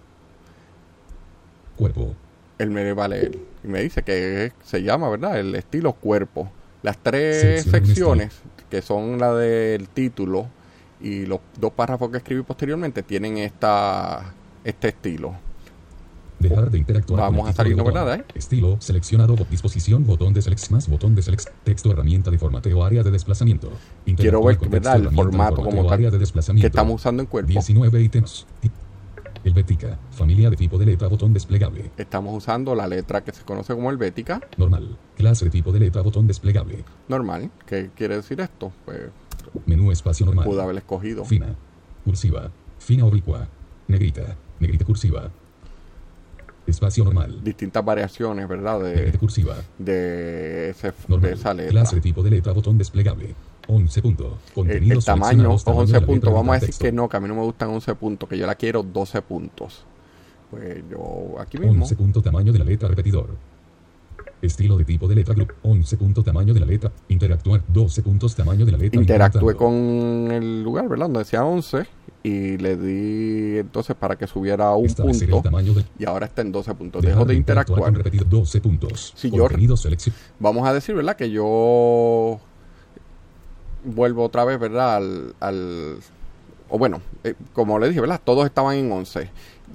Cuerpo. 1.76 2.16
él 2.58 2.72
me 2.72 2.94
va 2.94 3.06
a 3.06 3.10
leer. 3.10 3.38
Y 3.64 3.68
me 3.68 3.84
dice 3.84 4.02
que 4.02 4.52
se 4.64 4.82
llama, 4.82 5.10
¿verdad? 5.10 5.40
El 5.40 5.54
estilo 5.54 5.94
cuerpo. 5.94 6.50
Las 6.82 6.98
tres 6.98 7.64
secciones, 7.64 8.42
que 8.76 8.82
son 8.82 9.18
la 9.18 9.34
del 9.34 9.88
título 9.88 10.48
y 11.00 11.26
los 11.26 11.40
dos 11.58 11.72
párrafos 11.72 12.10
que 12.12 12.18
escribí 12.18 12.42
posteriormente, 12.42 13.04
tienen 13.04 13.38
esta 13.38 14.34
este 14.66 14.90
estilo. 14.90 15.34
Dejar 16.40 16.70
de 16.70 16.80
interactuar 16.80 17.22
Vamos 17.22 17.58
a 17.58 17.64
de 17.64 17.74
botón. 17.74 17.94
¿verdad, 17.94 18.16
eh? 18.16 18.26
Estilo, 18.36 18.76
seleccionado, 18.82 19.36
disposición, 19.50 20.06
botón 20.06 20.34
de 20.34 20.42
select, 20.42 20.70
más 20.72 20.90
botón 20.90 21.16
de 21.16 21.22
select, 21.22 21.48
texto, 21.64 21.90
herramienta 21.90 22.30
de 22.30 22.38
formateo, 22.38 22.84
área 22.84 23.02
de 23.02 23.12
desplazamiento. 23.12 23.72
Quiero 24.18 24.44
ver, 24.44 24.58
con 24.58 24.70
¿verdad? 24.70 24.98
El 24.98 25.10
formato 25.12 25.64
como 25.64 25.90
área 25.90 26.12
de 26.12 26.18
desplazamiento. 26.18 26.64
que 26.64 26.68
estamos 26.68 26.96
usando 26.96 27.24
en 27.24 27.28
cuerpo. 27.28 27.48
19 27.48 28.02
ítems. 28.02 28.46
Ti- 29.46 29.50
Helvética, 29.52 30.00
familia 30.12 30.50
de 30.50 30.56
tipo 30.58 30.78
de 30.80 30.86
letra, 30.88 31.08
botón 31.08 31.32
desplegable. 31.32 31.92
Estamos 31.98 32.36
usando 32.36 32.74
la 32.74 32.88
letra 32.88 33.24
que 33.24 33.32
se 33.32 33.44
conoce 33.44 33.74
como 33.76 33.92
helvética, 33.92 34.42
Normal, 34.58 34.98
clase 35.16 35.46
de 35.46 35.52
tipo 35.52 35.72
de 35.72 35.80
letra, 35.82 36.02
botón 36.02 36.26
desplegable. 36.26 36.84
normal. 37.08 37.52
¿Qué 37.68 37.92
quiere 37.96 38.16
decir 38.18 38.42
esto? 38.42 38.72
Pues 38.86 39.02
Menú 39.68 39.92
espacio 39.92 40.26
normal. 40.26 40.46
pude 40.46 40.62
haber 40.64 40.78
escogido. 40.78 41.26
Fina, 41.26 41.56
cursiva, 42.04 42.50
fina 42.80 43.06
oblicua, 43.06 43.48
negrita, 43.88 44.36
negrita 44.60 44.84
cursiva. 44.84 45.30
Espacio 46.66 47.04
normal. 47.04 47.44
Distintas 47.44 47.86
variaciones, 47.86 48.48
¿verdad? 48.48 48.80
Negrita 48.82 49.12
De, 49.12 49.18
cursiva. 49.20 49.56
de, 49.78 50.70
ese, 50.72 50.88
de 50.88 50.94
Normal. 51.08 51.32
esa 51.34 51.54
letra. 51.54 51.72
Clase 51.72 51.96
de 51.98 52.02
tipo 52.02 52.24
de 52.24 52.32
letra, 52.32 52.54
botón 52.54 52.80
desplegable. 52.80 53.36
11 53.68 54.02
puntos. 54.02 54.34
El, 54.48 54.54
Contenido 54.54 55.00
el 55.00 55.06
tamaño, 55.06 55.30
seleccionados, 55.30 55.54
los 55.54 55.64
tamaño 55.64 55.78
de 55.78 55.82
11 55.84 55.94
la 55.94 56.00
letra, 56.00 56.14
puntos. 56.14 56.34
Vamos 56.34 56.56
a 56.56 56.60
decir 56.60 56.76
que 56.76 56.92
no, 56.92 57.10
que 57.10 57.18
a 57.18 57.20
mí 57.20 57.28
no 57.28 57.36
me 57.36 57.42
gustan 57.42 57.70
11 57.70 57.96
puntos, 57.96 58.30
que 58.30 58.38
yo 58.38 58.48
la 58.48 58.56
quiero 58.56 58.84
12 58.84 59.22
puntos. 59.22 59.86
Pues 60.52 60.84
yo 60.90 61.36
aquí 61.40 61.58
mismo 61.58 61.84
11 61.84 61.96
punto 61.96 62.22
tamaño 62.22 62.54
de 62.54 62.60
la 62.60 62.66
letra 62.66 62.88
repetidor. 62.88 63.30
Estilo 64.42 64.78
de 64.78 64.86
tipo 64.86 65.08
de 65.08 65.16
letra 65.16 65.34
group. 65.34 65.54
11 65.64 65.98
punto 65.98 66.24
tamaño 66.24 66.54
de 66.54 66.60
la 66.60 66.66
letra. 66.66 66.92
Interactuar. 67.08 67.64
12 67.68 68.02
puntos 68.04 68.36
tamaño 68.36 68.66
de 68.66 68.72
la 68.72 68.78
letra. 68.78 69.02
interactué 69.02 69.56
con 69.56 70.30
el 70.32 70.64
lugar, 70.64 70.88
¿verdad? 70.88 71.06
Donde 71.06 71.20
decía 71.20 71.44
11 71.44 71.86
y 72.24 72.58
le 72.58 72.76
di 72.76 73.60
entonces 73.60 73.96
para 73.96 74.16
que 74.16 74.26
subiera 74.26 74.74
un 74.76 74.86
Establecer 74.88 75.30
punto 75.30 75.50
de. 75.52 75.86
y 76.00 76.06
ahora 76.06 76.26
está 76.26 76.42
en 76.42 76.52
12 76.52 76.74
puntos. 76.74 77.04
Dejo 77.04 77.24
de 77.26 77.36
interactuar. 77.36 77.82
con 77.82 77.96
repetir 77.96 78.28
12 78.28 78.62
puntos. 78.62 79.14
Si 79.16 79.30
yo-. 79.30 79.48
Vamos 80.40 80.68
a 80.68 80.74
decir, 80.74 80.96
¿verdad? 80.96 81.16
Que 81.16 81.30
yo 81.30 82.40
vuelvo 83.86 84.24
otra 84.24 84.44
vez, 84.46 84.60
¿verdad? 84.60 84.96
Al, 84.98 85.36
al- 85.40 85.98
o 86.70 86.78
bueno, 86.78 87.02
eh, 87.24 87.36
como 87.54 87.78
le 87.80 87.88
dije, 87.90 88.02
¿verdad? 88.02 88.20
Todos 88.24 88.46
estaban 88.46 88.76
en 88.76 88.92
11. 88.92 89.30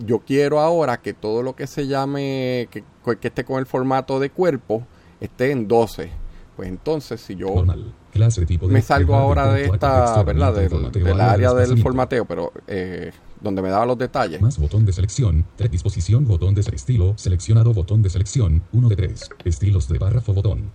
Yo 0.05 0.19
quiero 0.21 0.61
ahora 0.61 1.01
que 1.01 1.15
todo 1.15 1.43
lo 1.43 1.55
que 1.55 1.67
se 1.67 1.87
llame, 1.87 2.69
que, 2.71 2.83
que 3.21 3.29
esté 3.29 3.45
con 3.45 3.59
el 3.59 3.67
formato 3.67 4.19
de 4.19 4.31
cuerpo, 4.31 4.85
esté 5.21 5.53
en 5.53 5.69
12. 5.69 6.11
Pues 6.57 6.69
entonces, 6.69 7.21
si 7.21 7.37
yo 7.37 7.55
Normal. 7.55 7.95
Clase 8.13 8.41
de 8.41 8.47
tipo 8.49 8.67
de 8.67 8.73
me 8.73 8.83
salgo 8.83 9.15
ahora 9.15 9.53
de 9.53 9.67
esta, 9.67 10.21
¿verdad? 10.25 10.53
Del, 10.53 10.69
formateo, 10.69 11.05
del 11.05 11.21
área 11.21 11.27
de 11.27 11.33
área 11.33 11.55
del 11.55 11.81
formateo, 11.81 12.25
pero 12.25 12.53
eh, 12.67 13.13
donde 13.41 13.63
me 13.63 13.69
daba 13.71 13.87
los 13.87 13.97
detalles. 13.97 14.43
Más 14.43 14.59
botón 14.59 14.85
de 14.85 14.93
selección, 14.93 15.47
3 15.55 15.71
disposición, 15.71 16.27
botón 16.27 16.55
de 16.57 16.63
estilo, 16.63 17.15
seleccionado, 17.17 17.73
botón 17.73 18.03
de 18.03 18.11
selección, 18.11 18.65
1 18.73 18.89
de 18.89 18.97
3, 18.97 19.31
estilos 19.45 19.89
de 19.89 20.01
párrafo, 20.01 20.35
botón. 20.35 20.73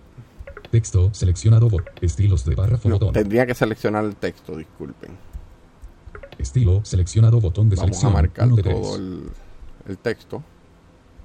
Texto, 0.76 1.08
seleccionado, 1.14 1.70
bot, 1.70 1.84
estilos 2.02 2.44
de 2.44 2.54
párrafo, 2.54 2.86
No, 2.90 2.98
tendría 3.10 3.46
que 3.46 3.54
seleccionar 3.54 4.04
el 4.04 4.14
texto, 4.14 4.54
disculpen. 4.58 5.10
Estilo, 6.36 6.82
seleccionado, 6.84 7.40
botón 7.40 7.70
de 7.70 7.76
Vamos 7.76 7.96
a 7.96 8.00
selección, 8.00 8.12
marcar 8.12 8.46
1 8.48 8.56
de 8.56 8.62
3. 8.62 8.74
todo 8.74 8.96
el, 8.96 9.22
el 9.88 9.96
texto. 9.96 10.44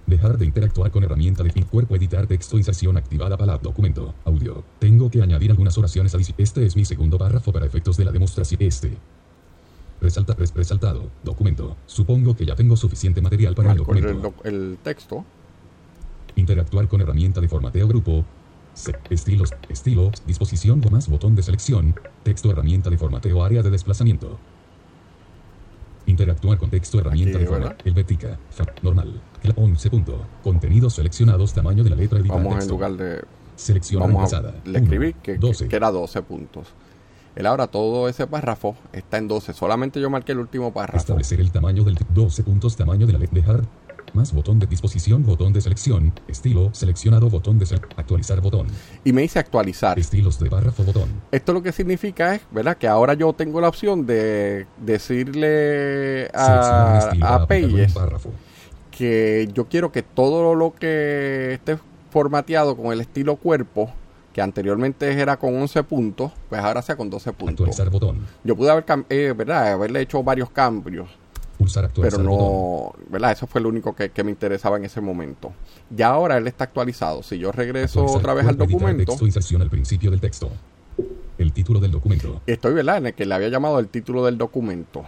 Dejar 0.08 0.38
de 0.38 0.46
interactuar 0.46 0.90
con 0.92 1.04
herramienta 1.04 1.44
de 1.44 1.50
fin 1.52 1.66
cuerpo, 1.66 1.98
editar 1.98 2.28
texto, 2.28 2.58
inserción 2.58 2.96
activada 2.96 3.36
para 3.36 3.58
documento, 3.58 4.14
audio. 4.24 4.64
Tengo 4.80 5.12
que 5.12 5.22
añadir 5.22 5.52
algunas 5.52 5.78
oraciones 5.78 6.16
adicionales. 6.16 6.48
Este 6.50 6.66
es 6.66 6.78
mi 6.78 6.86
segundo 6.86 7.18
párrafo 7.18 7.52
para 7.52 7.66
efectos 7.66 7.98
de 7.98 8.06
la 8.06 8.14
demostración. 8.14 8.62
Este. 8.62 8.98
Resalta, 10.00 10.34
res- 10.34 10.54
resaltado, 10.56 11.10
documento. 11.26 11.76
Supongo 11.88 12.38
que 12.38 12.46
ya 12.46 12.56
tengo 12.56 12.78
suficiente 12.78 13.20
material 13.22 13.54
para 13.54 13.68
Marco 13.76 13.94
el, 13.94 14.02
documento. 14.02 14.34
el 14.46 14.78
texto. 14.82 15.26
Interactuar 16.38 16.88
con 16.88 17.02
herramienta 17.02 17.42
de 17.42 17.50
formateo 17.50 17.86
grupo. 17.90 18.24
Se- 18.74 18.96
estilos, 19.10 19.52
estilos, 19.70 20.24
disposición 20.26 20.82
más 20.92 21.08
botón 21.10 21.36
de 21.36 21.44
selección. 21.44 21.96
Texto 22.24 22.50
herramienta 22.52 22.90
de 22.90 22.98
formateo 22.98 23.44
área 23.44 23.62
de 23.62 23.70
desplazamiento. 23.70 24.38
Interactuar 26.08 26.58
con 26.58 26.70
texto 26.70 27.00
herramienta 27.00 27.38
Aquí, 27.38 27.46
de 27.46 27.50
formateo. 27.52 27.78
Helvética. 27.86 28.40
normal. 28.82 29.22
Cla- 29.44 29.54
11 29.56 29.90
punto. 29.90 30.26
Contenidos 30.44 30.94
seleccionados. 30.96 31.54
Tamaño 31.54 31.84
de 31.84 31.90
la 31.92 31.96
letra 31.96 32.20
editar 32.20 32.38
Vamos 32.38 32.54
en 32.54 32.60
texto. 32.60 32.74
lugar 32.74 32.92
de. 32.94 33.24
Selección 33.56 34.02
Vamos 34.02 34.34
a, 34.34 34.42
le 34.42 34.48
Uno, 34.66 34.78
escribí 34.80 35.14
que, 35.14 35.34
que- 35.34 35.38
12. 35.38 35.68
que 35.68 35.76
era 35.76 35.92
12 35.92 36.24
puntos. 36.24 36.68
Él 37.36 37.46
ahora 37.46 37.68
todo 37.68 38.10
ese 38.10 38.26
párrafo 38.26 38.76
está 38.92 39.18
en 39.20 39.28
12. 39.28 39.54
Solamente 39.54 40.02
yo 40.02 40.10
marqué 40.10 40.32
el 40.32 40.40
último 40.40 40.74
párrafo. 40.74 40.98
Establecer 40.98 41.40
el 41.40 41.52
tamaño 41.52 41.84
del 41.84 41.98
12 42.14 42.44
puntos 42.44 42.76
tamaño 42.76 43.06
de 43.06 43.14
la 43.14 43.20
letra. 43.20 43.36
Dejar. 43.36 43.62
Más 44.13 44.34
botón 44.34 44.60
de 44.60 44.67
disposición, 44.67 45.26
botón 45.26 45.54
de 45.54 45.62
selección, 45.62 46.12
estilo, 46.28 46.69
seleccionado, 46.74 47.30
botón 47.30 47.58
de 47.60 47.65
sele- 47.65 47.88
actualizar, 47.95 48.41
botón. 48.41 48.67
Y 49.06 49.13
me 49.13 49.21
dice 49.21 49.39
actualizar. 49.39 49.97
Estilos 49.97 50.38
de 50.39 50.50
párrafo, 50.50 50.84
botón. 50.84 51.10
Esto 51.32 51.54
lo 51.54 51.63
que 51.63 51.71
significa 51.71 52.36
es, 52.36 52.41
¿verdad? 52.52 52.76
Que 52.78 52.88
ahora 52.88 53.13
yo 53.13 53.32
tengo 53.34 53.62
la 53.62 53.69
opción 53.69 54.06
de 54.06 54.67
decirle 54.78 56.30
a, 56.34 57.00
estilo 57.06 57.26
a 57.28 57.47
Pages 57.47 57.93
que 58.91 59.50
yo 59.54 59.65
quiero 59.67 59.91
que 59.91 60.04
todo 60.04 60.54
lo 60.56 60.74
que 60.76 61.54
esté 61.54 61.78
formateado 62.12 62.76
con 62.76 62.91
el 62.91 63.02
estilo 63.02 63.38
cuerpo, 63.38 63.89
que 64.34 64.41
anteriormente 64.41 65.12
era 65.12 65.38
con 65.38 65.56
11 65.60 65.84
puntos, 65.84 66.32
pues 66.50 66.62
ahora 66.62 66.82
sea 66.82 66.95
con 66.97 67.10
12 67.10 67.32
puntos. 67.34 67.54
Actualizar 67.54 67.89
botón. 67.89 68.19
Yo 68.43 68.56
pude 68.56 68.69
haber, 68.69 68.86
eh, 69.10 69.34
¿verdad? 69.36 69.71
haberle 69.74 70.02
hecho 70.02 70.21
varios 70.24 70.50
cambios, 70.52 71.10
Actualizar 71.63 72.19
pero 72.19 72.24
no, 72.24 72.93
¿verdad? 73.10 73.32
Eso 73.32 73.47
fue 73.47 73.62
lo 73.62 73.69
único 73.69 73.95
que, 73.95 74.10
que 74.10 74.24
me 74.24 74.32
interesaba 74.32 74.78
en 74.78 74.86
ese 74.86 75.02
momento. 75.02 75.54
Ya 75.89 76.10
ahora 76.10 76.38
él 76.38 76.47
está 76.47 76.65
actualizado. 76.65 77.24
Si 77.24 77.38
yo 77.38 77.52
regreso 77.52 78.02
Actualizar 78.02 78.19
otra 78.19 78.34
vez 78.34 78.47
al 78.47 78.58
documento, 78.58 79.12
Texto, 79.12 79.26
inserción 79.26 79.62
al 79.62 79.69
principio 79.69 80.12
del 80.12 80.19
texto. 80.19 80.50
El 81.38 81.54
título 81.54 81.80
del 81.80 81.91
documento. 81.91 82.41
estoy, 82.45 82.74
¿verdad? 82.74 82.97
En 82.97 83.08
el 83.08 83.13
que 83.13 83.26
le 83.26 83.34
había 83.34 83.50
llamado 83.50 83.80
el 83.80 83.88
título 83.88 84.26
del 84.26 84.38
documento. 84.38 85.06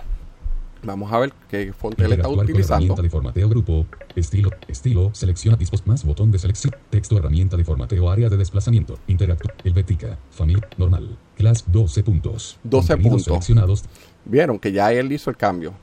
Vamos 0.85 1.11
a 1.13 1.19
ver 1.19 1.31
qué 1.49 1.71
fonte 1.71 2.03
él 2.03 2.13
está 2.13 2.27
utilizando. 2.27 2.73
herramienta 2.75 3.01
de 3.01 3.09
formateo 3.09 3.49
grupo. 3.49 3.85
Estilo, 4.15 4.49
estilo, 4.67 5.11
selecciona 5.13 5.55
dispos 5.55 5.87
más 5.87 6.03
botón 6.03 6.31
de 6.31 6.39
selección. 6.39 6.75
Texto, 6.89 7.17
herramienta 7.17 7.55
de 7.55 7.63
formateo, 7.63 8.09
área 8.09 8.29
de 8.29 8.37
desplazamiento. 8.37 8.99
Interactuar. 9.07 9.55
Helvética. 9.63 10.17
Familia. 10.31 10.67
Normal. 10.77 11.17
Class 11.37 11.63
12 11.67 12.03
puntos. 12.03 12.59
12 12.63 12.87
Contenidos 12.87 13.11
puntos. 13.11 13.23
Seleccionados. 13.23 13.83
Vieron 14.25 14.59
que 14.59 14.71
ya 14.71 14.91
él 14.91 15.11
hizo 15.11 15.29
el 15.29 15.37
cambio. 15.37 15.73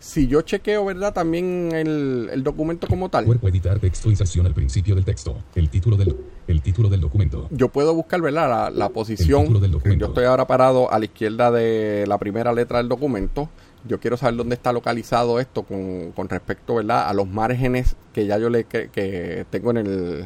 Si 0.00 0.28
yo 0.28 0.42
chequeo, 0.42 0.84
¿verdad? 0.84 1.12
También 1.12 1.70
el, 1.72 2.30
el 2.32 2.42
documento 2.44 2.86
como 2.86 3.08
tal. 3.08 3.24
Cuerpo 3.24 3.48
editar 3.48 3.78
texto 3.80 4.10
inserción 4.10 4.46
al 4.46 4.54
principio 4.54 4.94
del 4.94 5.04
texto. 5.04 5.36
El 5.54 5.70
título 5.70 5.96
del 5.96 6.16
el 6.46 6.62
título 6.62 6.88
del 6.88 7.00
documento. 7.00 7.48
Yo 7.50 7.68
puedo 7.68 7.94
buscar, 7.94 8.20
¿verdad? 8.22 8.48
La, 8.48 8.70
la 8.70 8.88
posición. 8.88 9.60
del. 9.60 9.98
Yo 9.98 10.06
estoy 10.06 10.24
ahora 10.24 10.46
parado 10.46 10.90
a 10.90 10.98
la 10.98 11.04
izquierda 11.04 11.50
de 11.50 12.04
la 12.06 12.16
primera 12.18 12.52
letra 12.52 12.78
del 12.78 12.88
documento. 12.88 13.48
Yo 13.86 14.00
quiero 14.00 14.16
saber 14.16 14.36
dónde 14.36 14.54
está 14.54 14.72
localizado 14.72 15.40
esto 15.40 15.62
con, 15.64 16.12
con 16.12 16.28
respecto, 16.28 16.76
¿verdad? 16.76 17.08
A 17.08 17.12
los 17.12 17.28
márgenes 17.28 17.96
que 18.12 18.26
ya 18.26 18.38
yo 18.38 18.50
le 18.50 18.64
que, 18.64 18.88
que 18.88 19.46
tengo 19.50 19.70
en 19.72 19.76
el, 19.78 20.24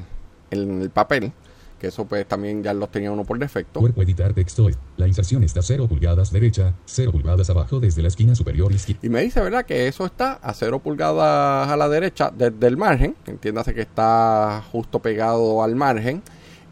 en 0.50 0.82
el 0.82 0.90
papel. 0.90 1.32
Que 1.82 1.88
eso 1.88 2.04
pues 2.04 2.28
también 2.28 2.62
ya 2.62 2.72
los 2.74 2.92
tenía 2.92 3.10
uno 3.10 3.24
por 3.24 3.40
defecto. 3.40 3.80
Cuerpo 3.80 4.04
editar 4.04 4.32
texto. 4.32 4.68
La 4.98 5.08
inserción 5.08 5.42
está 5.42 5.62
0 5.62 5.88
pulgadas 5.88 6.30
derecha, 6.30 6.74
0 6.84 7.10
pulgadas 7.10 7.50
abajo 7.50 7.80
desde 7.80 8.02
la 8.02 8.06
esquina 8.06 8.36
superior 8.36 8.70
izquierda. 8.70 9.00
Y 9.04 9.08
me 9.08 9.20
dice, 9.20 9.40
¿verdad? 9.40 9.66
Que 9.66 9.88
eso 9.88 10.06
está 10.06 10.34
a 10.34 10.54
0 10.54 10.78
pulgadas 10.78 11.68
a 11.68 11.76
la 11.76 11.88
derecha 11.88 12.30
desde 12.30 12.68
el 12.68 12.76
margen. 12.76 13.16
Entiéndase 13.26 13.74
que 13.74 13.80
está 13.80 14.62
justo 14.70 15.00
pegado 15.00 15.64
al 15.64 15.74
margen. 15.74 16.22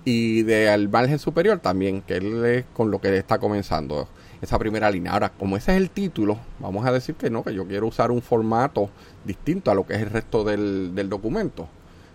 Y 0.04 0.44
del 0.44 0.88
margen 0.88 1.18
superior 1.18 1.58
también, 1.58 2.02
que 2.02 2.18
él 2.18 2.44
es 2.44 2.64
con 2.72 2.92
lo 2.92 3.00
que 3.00 3.16
está 3.16 3.40
comenzando 3.40 4.06
esa 4.40 4.60
primera 4.60 4.92
línea. 4.92 5.10
Ahora, 5.10 5.30
como 5.30 5.56
ese 5.56 5.72
es 5.72 5.78
el 5.78 5.90
título, 5.90 6.38
vamos 6.60 6.86
a 6.86 6.92
decir 6.92 7.16
que 7.16 7.30
no, 7.30 7.42
que 7.42 7.52
yo 7.52 7.66
quiero 7.66 7.88
usar 7.88 8.12
un 8.12 8.22
formato 8.22 8.90
distinto 9.24 9.72
a 9.72 9.74
lo 9.74 9.84
que 9.84 9.94
es 9.94 10.02
el 10.02 10.10
resto 10.10 10.44
del, 10.44 10.94
del 10.94 11.08
documento. 11.08 11.68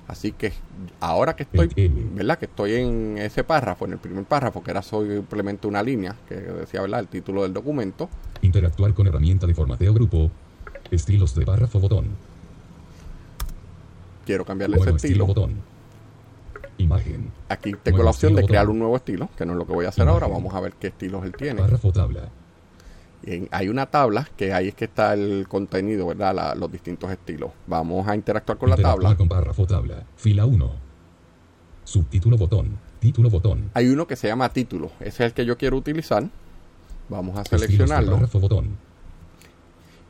Así 0.08 0.32
que 0.34 0.54
ahora 1.00 1.36
que 1.36 1.44
estoy, 1.44 1.70
¿verdad? 2.14 2.38
Que 2.38 2.46
estoy 2.46 2.76
en 2.76 3.18
ese 3.18 3.44
párrafo, 3.44 3.86
en 3.86 3.94
el 3.94 3.98
primer 3.98 4.24
párrafo, 4.26 4.62
que 4.64 4.70
era 4.72 4.84
simplemente 4.84 5.66
una 5.68 5.82
línea, 5.82 6.16
que 6.30 6.36
decía, 6.36 6.82
¿verdad? 6.82 7.00
El 7.00 7.08
título 7.08 7.42
del 7.44 7.54
documento. 7.54 8.08
Interactuar 8.42 8.94
con 8.94 9.08
herramienta 9.08 9.48
de 9.48 9.56
formateo 9.56 9.94
grupo. 9.94 10.30
Estilos 10.92 11.34
de 11.34 11.46
párrafo 11.46 11.80
botón. 11.80 12.10
Quiero 14.26 14.46
cambiarle 14.46 14.78
ese 14.78 14.92
estilo. 14.92 15.26
botón. 15.26 15.54
Imagen. 16.78 17.32
Aquí 17.50 17.72
tengo 17.72 17.98
Nuevo 17.98 18.04
la 18.04 18.10
opción 18.12 18.36
de 18.36 18.44
crear 18.46 18.66
botón. 18.66 18.76
un 18.76 18.80
nuevo 18.80 18.96
estilo, 18.98 19.30
que 19.38 19.46
no 19.46 19.54
es 19.54 19.58
lo 19.60 19.66
que 19.66 19.74
voy 19.74 19.86
a 19.86 19.90
hacer 19.90 20.04
Imagen. 20.04 20.24
ahora. 20.24 20.28
Vamos 20.34 20.54
a 20.54 20.60
ver 20.60 20.74
qué 20.74 20.88
estilos 20.88 21.24
él 21.26 21.34
tiene. 21.36 21.62
Párrafo 21.62 21.92
tabla. 21.92 22.30
En- 23.26 23.48
hay 23.52 23.70
una 23.70 23.88
tabla 23.88 24.28
que 24.38 24.54
ahí 24.54 24.68
es 24.68 24.76
que 24.76 24.86
está 24.86 25.14
el 25.14 25.48
contenido, 25.48 26.08
¿verdad? 26.08 26.36
La- 26.36 26.56
los 26.56 26.72
distintos 26.72 27.10
estilos. 27.12 27.52
Vamos 27.68 28.08
a 28.08 28.16
interactuar 28.16 28.58
con 28.58 28.70
la 28.70 28.78
tabla. 28.78 29.16
con 29.16 29.28
párrafo 29.28 29.66
tabla. 29.66 30.04
Fila 30.16 30.46
1. 30.46 30.72
Subtítulo 31.84 32.38
botón. 32.38 32.78
Título 33.00 33.30
botón. 33.30 33.70
Hay 33.74 33.88
uno 33.90 34.08
que 34.08 34.16
se 34.16 34.28
llama 34.28 34.50
título. 34.50 34.92
Ese 35.00 35.08
es 35.08 35.20
el 35.22 35.34
que 35.34 35.46
yo 35.46 35.58
quiero 35.58 35.78
utilizar. 35.78 36.28
Vamos 37.10 37.38
a 37.38 37.42
Estilos 37.42 37.62
de 37.62 37.68
seleccionarlo 37.68 38.12
párrafo 38.14 38.40
botón. 38.40 38.78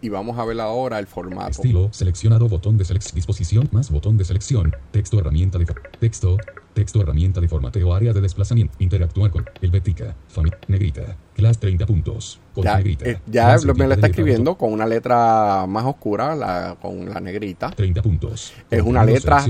y 0.02 0.10
vamos 0.10 0.38
a 0.38 0.46
ver 0.46 0.60
ahora 0.62 1.00
el 1.00 1.08
formato. 1.08 1.50
Estilo, 1.52 1.90
seleccionado 1.92 2.48
botón 2.48 2.78
de 2.78 2.86
selección, 2.86 3.16
disposición, 3.16 3.70
más 3.72 3.90
botón 3.92 4.18
de 4.18 4.24
selección, 4.26 4.74
texto, 4.92 5.20
herramienta 5.20 5.58
de 5.58 5.66
texto, 6.00 6.38
texto, 6.76 7.02
herramienta 7.02 7.40
de 7.42 7.48
formateo, 7.48 7.94
área 7.96 8.14
de 8.14 8.20
desplazamiento, 8.22 8.76
interactuar 8.80 9.32
con, 9.32 9.46
helvética, 9.62 10.14
familia, 10.28 10.60
negrita, 10.68 11.16
class 11.34 11.58
30 11.58 11.86
puntos, 11.88 12.40
con 12.54 12.66
Ya, 12.66 12.76
negrita. 12.78 13.10
eh, 13.10 13.20
ya 13.26 13.56
lo- 13.58 13.74
me 13.74 13.88
de 13.88 13.96
está 13.96 14.08
escribiendo 14.08 14.56
con 14.56 14.72
una 14.74 14.86
letra 14.86 15.66
más 15.68 15.86
oscura, 15.86 16.36
la- 16.36 16.78
con 16.82 17.10
la 17.10 17.20
negrita. 17.22 17.68
botón, 17.70 17.76
30 17.78 18.02
puntos. 18.04 18.54
Es 18.70 18.84
una 18.84 19.04
letra 19.06 19.44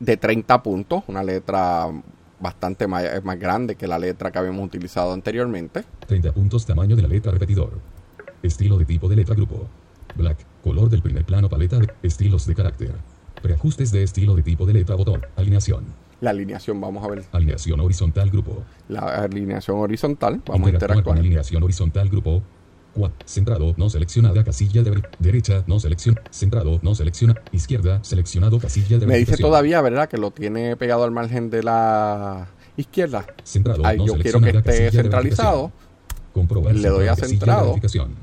de 0.00 0.16
30 0.16 0.62
puntos, 0.62 1.04
una 1.06 1.22
letra 1.22 1.86
bastante 2.40 2.88
más, 2.88 3.04
es 3.04 3.24
más 3.24 3.38
grande 3.38 3.76
que 3.76 3.86
la 3.86 3.98
letra 4.00 4.32
que 4.32 4.38
habíamos 4.40 4.66
utilizado 4.66 5.12
anteriormente. 5.12 5.84
30 6.08 6.32
puntos, 6.32 6.66
tamaño 6.66 6.96
de 6.96 7.02
la 7.02 7.08
letra 7.08 7.30
repetidor. 7.30 7.78
Estilo 8.42 8.76
de 8.76 8.84
tipo 8.84 9.08
de 9.08 9.14
letra 9.14 9.36
grupo. 9.36 9.68
Black, 10.16 10.44
color 10.64 10.90
del 10.90 11.00
primer 11.00 11.24
plano, 11.24 11.48
paleta 11.48 11.78
de 11.78 11.88
estilos 12.02 12.44
de 12.46 12.56
carácter. 12.56 12.92
Preajustes 13.40 13.92
de 13.92 14.02
estilo 14.02 14.34
de 14.34 14.42
tipo 14.42 14.66
de 14.66 14.72
letra, 14.74 14.96
botón, 14.96 15.22
alineación. 15.36 15.84
La 16.22 16.30
alineación, 16.30 16.80
vamos 16.80 17.04
a 17.04 17.08
ver 17.08 17.24
Alineación 17.32 17.80
horizontal, 17.80 18.30
grupo. 18.30 18.62
la 18.88 19.00
alineación 19.24 19.76
horizontal, 19.78 20.40
vamos 20.46 20.66
a 20.68 20.70
Interactuar 20.70 20.88
con 20.88 20.96
interactuar. 20.96 21.18
alineación 21.18 21.62
horizontal 21.64 22.08
grupo. 22.08 22.42
4. 22.94 23.26
Centrado, 23.26 23.74
no 23.76 23.88
seleccionada, 23.90 24.44
casilla 24.44 24.82
de 24.82 25.02
derecha, 25.18 25.64
no 25.66 25.80
selecciona, 25.80 26.22
centrado, 26.30 26.78
no 26.82 26.94
selecciona, 26.94 27.34
izquierda, 27.50 28.04
seleccionado, 28.04 28.58
casilla 28.60 28.98
de 28.98 29.06
Me 29.06 29.16
dice 29.18 29.36
todavía, 29.38 29.80
¿verdad? 29.80 30.08
Que 30.08 30.16
lo 30.18 30.30
tiene 30.30 30.76
pegado 30.76 31.02
al 31.02 31.10
margen 31.10 31.48
de 31.50 31.62
la 31.64 32.46
izquierda. 32.76 33.24
Centrado, 33.44 33.84
Ay, 33.84 33.96
no 33.98 34.06
yo 34.06 34.14
quiero 34.18 34.40
que 34.40 34.50
esté 34.50 34.90
centralizado. 34.92 35.72
Comprobar 36.34 36.74
Le 36.76 36.88
doy 36.88 37.08
a 37.08 37.16
centrado, 37.16 37.16
casilla 37.16 37.26
de 37.26 37.28
centrado. 37.38 37.66
verificación. 37.68 38.14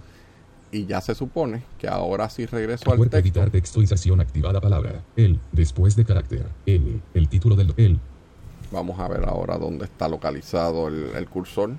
Y 0.71 0.85
ya 0.85 1.01
se 1.01 1.15
supone 1.15 1.63
que 1.77 1.87
ahora 1.87 2.29
sí 2.29 2.45
regreso 2.45 2.89
al 2.91 2.97
Cuerpo 2.97 3.17
texto. 3.17 3.27
editar 3.27 3.49
texto 3.49 3.81
inserción 3.81 4.21
activada 4.21 4.61
palabra. 4.61 5.03
El, 5.15 5.39
después 5.51 5.95
de 5.95 6.05
carácter. 6.05 6.45
El, 6.65 7.01
el 7.13 7.27
título 7.27 7.55
del 7.55 7.73
el. 7.77 7.99
Vamos 8.71 8.99
a 8.99 9.07
ver 9.07 9.27
ahora 9.27 9.57
dónde 9.57 9.85
está 9.85 10.07
localizado 10.07 10.87
el, 10.87 11.11
el 11.15 11.27
cursor. 11.27 11.71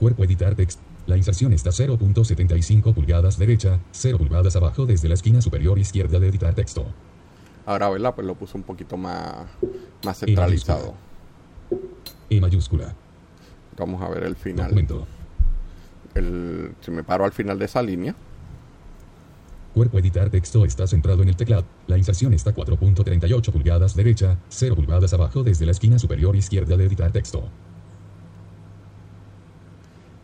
Cuerpo 0.00 0.24
editar 0.24 0.54
text. 0.54 0.80
La 1.06 1.16
inserción 1.16 1.52
está 1.52 1.70
0.75 1.70 2.94
pulgadas 2.94 3.36
derecha, 3.36 3.80
0 3.90 4.18
pulgadas 4.18 4.54
abajo 4.54 4.86
desde 4.86 5.08
la 5.08 5.14
esquina 5.14 5.42
superior 5.42 5.78
izquierda 5.78 6.20
de 6.20 6.28
editar 6.28 6.54
texto. 6.54 6.86
Ahora, 7.66 7.90
¿verdad? 7.90 8.14
Pues 8.14 8.26
lo 8.26 8.34
puse 8.34 8.56
un 8.56 8.62
poquito 8.62 8.96
más, 8.96 9.46
más 10.04 10.18
centralizado. 10.18 10.94
E 12.30 12.40
mayúscula. 12.40 12.94
Vamos 13.76 14.00
a 14.00 14.08
ver 14.08 14.24
el 14.24 14.36
final. 14.36 14.66
Documento. 14.66 15.06
El, 16.14 16.74
si 16.80 16.90
me 16.90 17.02
paro 17.02 17.24
al 17.24 17.32
final 17.32 17.58
de 17.58 17.64
esa 17.64 17.82
línea, 17.82 18.14
Cuerpo 19.74 19.98
editar 19.98 20.28
texto 20.28 20.66
está 20.66 20.86
centrado 20.86 21.22
en 21.22 21.28
el 21.30 21.36
teclado. 21.36 21.64
La 21.86 21.96
inserción 21.96 22.34
está 22.34 22.54
4.38 22.54 23.52
pulgadas 23.52 23.96
derecha, 23.96 24.36
0 24.50 24.76
pulgadas 24.76 25.14
abajo 25.14 25.42
desde 25.42 25.64
la 25.64 25.72
esquina 25.72 25.98
superior 25.98 26.36
izquierda 26.36 26.76
de 26.76 26.84
editar 26.84 27.10
texto. 27.10 27.48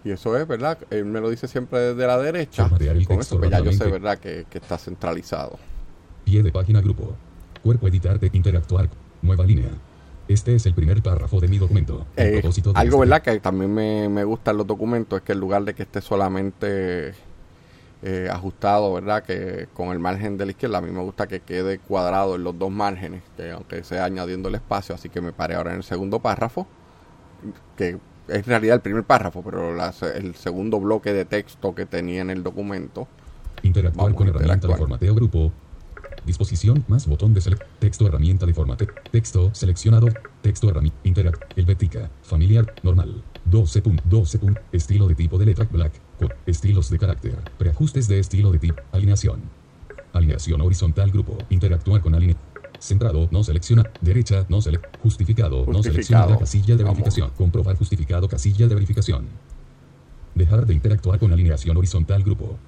y 0.04 0.10
eso 0.10 0.36
es, 0.36 0.46
¿verdad? 0.46 0.78
Él 0.90 1.06
me 1.06 1.20
lo 1.20 1.30
dice 1.30 1.48
siempre 1.48 1.78
desde 1.78 2.06
la 2.06 2.18
derecha. 2.18 2.68
Con 2.68 2.78
texto 2.78 3.20
eso, 3.20 3.38
pues 3.38 3.50
ya 3.50 3.60
yo 3.60 3.72
sé. 3.72 3.86
¿verdad? 3.86 4.18
Que, 4.18 4.46
que 4.48 4.58
está 4.58 4.78
centralizado. 4.78 5.58
Pie 6.24 6.42
de 6.42 6.52
página 6.52 6.80
grupo. 6.80 7.14
Cuerpo 7.62 7.88
editar 7.88 8.20
de 8.20 8.30
interactuar. 8.32 8.88
Nueva 9.22 9.44
línea. 9.44 9.70
Este 10.28 10.54
es 10.54 10.66
el 10.66 10.74
primer 10.74 11.02
párrafo 11.02 11.40
de 11.40 11.48
mi 11.48 11.58
documento. 11.58 12.06
Eh, 12.16 12.42
de 12.42 12.72
algo, 12.74 12.96
este- 12.96 12.98
¿verdad? 12.98 13.22
Que 13.22 13.40
también 13.40 13.72
me, 13.72 14.08
me 14.08 14.24
gustan 14.24 14.56
los 14.58 14.66
documentos 14.66 15.18
es 15.18 15.24
que 15.24 15.32
en 15.32 15.40
lugar 15.40 15.64
de 15.64 15.74
que 15.74 15.82
esté 15.84 16.00
solamente 16.02 17.14
eh, 18.02 18.28
ajustado, 18.30 18.92
¿verdad? 18.92 19.22
Que 19.24 19.68
con 19.74 19.88
el 19.88 19.98
margen 19.98 20.36
de 20.36 20.44
la 20.44 20.52
izquierda, 20.52 20.78
a 20.78 20.80
mí 20.82 20.90
me 20.90 21.02
gusta 21.02 21.26
que 21.26 21.40
quede 21.40 21.78
cuadrado 21.78 22.36
en 22.36 22.44
los 22.44 22.58
dos 22.58 22.70
márgenes, 22.70 23.22
que 23.36 23.50
aunque 23.50 23.82
sea 23.82 24.04
añadiendo 24.04 24.48
el 24.50 24.54
espacio, 24.54 24.94
así 24.94 25.08
que 25.08 25.20
me 25.20 25.32
paré 25.32 25.54
ahora 25.56 25.70
en 25.70 25.78
el 25.78 25.82
segundo 25.82 26.20
párrafo, 26.20 26.66
que 27.76 27.88
es 28.28 28.36
en 28.36 28.44
realidad 28.44 28.74
el 28.76 28.82
primer 28.82 29.04
párrafo, 29.04 29.42
pero 29.42 29.74
la 29.74 29.94
el 30.14 30.34
segundo 30.34 30.78
bloque 30.78 31.12
de 31.14 31.24
texto 31.24 31.74
que 31.74 31.86
tenía 31.86 32.20
en 32.20 32.30
el 32.30 32.42
documento. 32.42 33.08
Interactuar 33.62 34.04
Vamos 34.06 34.18
con 34.18 34.26
a 34.26 34.30
herramienta 34.30 34.52
de 34.52 34.54
interactuar. 34.56 34.78
formateo 34.78 35.14
grupo. 35.14 35.52
Disposición 36.28 36.84
más 36.88 37.06
botón 37.06 37.32
de 37.32 37.40
select. 37.40 37.62
Texto 37.78 38.06
herramienta 38.06 38.44
de 38.44 38.52
formateo. 38.52 38.88
Texto 39.10 39.48
seleccionado. 39.54 40.08
Texto 40.42 40.68
herramienta. 40.68 40.98
Interact. 41.04 41.58
Helvética. 41.58 42.10
Familiar. 42.22 42.74
Normal. 42.82 43.22
12. 43.46 43.82
pun- 43.82 43.98
12. 44.04 44.38
pun- 44.38 44.58
Estilo 44.70 45.08
de 45.08 45.14
tipo 45.14 45.38
de 45.38 45.46
letra 45.46 45.64
black. 45.72 45.92
co- 46.20 46.28
Estilos 46.44 46.90
de 46.90 46.98
carácter. 46.98 47.34
Preajustes 47.56 48.08
de 48.08 48.18
estilo 48.18 48.52
de 48.52 48.58
tipo. 48.58 48.74
Alineación. 48.92 49.40
Alineación 50.12 50.60
horizontal 50.60 51.10
grupo. 51.10 51.38
Interactuar 51.48 52.02
con 52.02 52.14
alinea. 52.14 52.36
Centrado, 52.78 53.26
no 53.32 53.42
selecciona. 53.42 53.84
Derecha, 54.02 54.44
no 54.50 54.60
select. 54.60 54.98
Justificado, 55.02 55.64
no 55.66 55.82
selecciona 55.82 56.36
casilla 56.38 56.76
de 56.76 56.84
Vamos. 56.84 56.98
verificación. 56.98 57.30
Comprobar 57.38 57.76
justificado 57.76 58.28
casilla 58.28 58.68
de 58.68 58.74
verificación. 58.74 59.26
Dejar 60.34 60.66
de 60.66 60.74
interactuar 60.74 61.18
con 61.18 61.32
alineación 61.32 61.74
horizontal 61.76 62.22
grupo. 62.22 62.58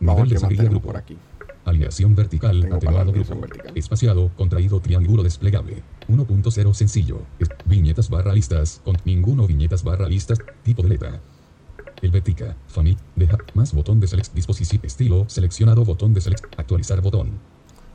Vamos 0.00 0.28
Nivel 0.30 0.56
de 0.56 0.64
grupo. 0.64 0.86
por 0.88 0.96
aquí. 0.96 1.18
Alineación 1.64 2.14
vertical, 2.14 2.60
Tengo 2.62 2.76
atenuado 2.76 3.12
grupo. 3.12 3.38
vertical. 3.40 3.72
Espaciado, 3.74 4.30
contraído 4.36 4.80
triángulo 4.80 5.22
desplegable. 5.22 5.82
1.0 6.08 6.72
sencillo. 6.74 7.18
Es- 7.38 7.50
viñetas 7.66 8.08
barra 8.08 8.32
listas, 8.32 8.80
con 8.84 8.96
ninguno 9.04 9.46
viñetas 9.46 9.84
barra 9.84 10.08
listas, 10.08 10.38
tipo 10.62 10.82
de 10.82 10.88
letra. 10.90 11.20
Helvética, 12.02 12.56
familia, 12.66 12.98
deja, 13.14 13.36
más 13.54 13.74
botón 13.74 14.00
de 14.00 14.06
select, 14.06 14.32
disposición, 14.32 14.80
estilo, 14.84 15.26
seleccionado, 15.28 15.84
botón 15.84 16.14
de 16.14 16.22
select, 16.22 16.44
actualizar 16.58 17.00
botón. 17.02 17.30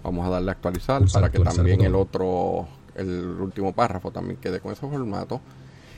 Vamos 0.04 0.28
a 0.28 0.30
darle 0.30 0.52
a 0.52 0.54
actualizar 0.54 1.00
Pulsar 1.00 1.22
para 1.22 1.32
que 1.32 1.38
actualizar 1.38 1.58
también 1.58 1.78
botón. 1.80 1.88
el 1.88 1.96
otro, 1.96 2.68
el 2.96 3.42
último 3.42 3.74
párrafo 3.74 4.12
también 4.12 4.38
quede 4.38 4.60
con 4.60 4.72
ese 4.74 4.82
formato. 4.82 5.42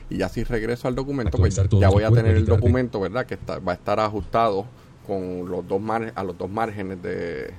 Y 0.08 0.16
ya 0.16 0.30
si 0.30 0.42
regreso 0.42 0.88
al 0.88 0.94
documento, 0.94 1.36
pues 1.36 1.58
Actualizar 1.58 1.82
ya 1.82 1.90
voy 1.90 2.04
a 2.04 2.10
tener 2.10 2.34
el 2.34 2.46
documento, 2.46 2.98
¿verdad? 2.98 3.26
Que 3.26 3.34
está- 3.34 3.58
va 3.58 3.72
a 3.72 3.74
estar 3.74 4.00
ajustado 4.00 4.64
con 5.08 5.48
los 5.50 5.66
dos 5.66 5.80
mar- 5.80 6.12
a 6.14 6.22
los 6.22 6.38
dos 6.38 6.48
márgenes 6.50 7.02
de 7.02 7.50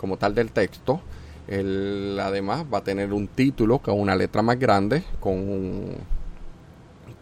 como 0.00 0.16
tal 0.16 0.34
del 0.34 0.50
texto. 0.50 1.00
Él 1.46 2.18
además 2.20 2.64
va 2.72 2.78
a 2.78 2.84
tener 2.84 3.12
un 3.12 3.28
título 3.28 3.78
con 3.78 4.00
una 4.00 4.16
letra 4.16 4.42
más 4.42 4.58
grande, 4.58 5.04
con 5.20 5.94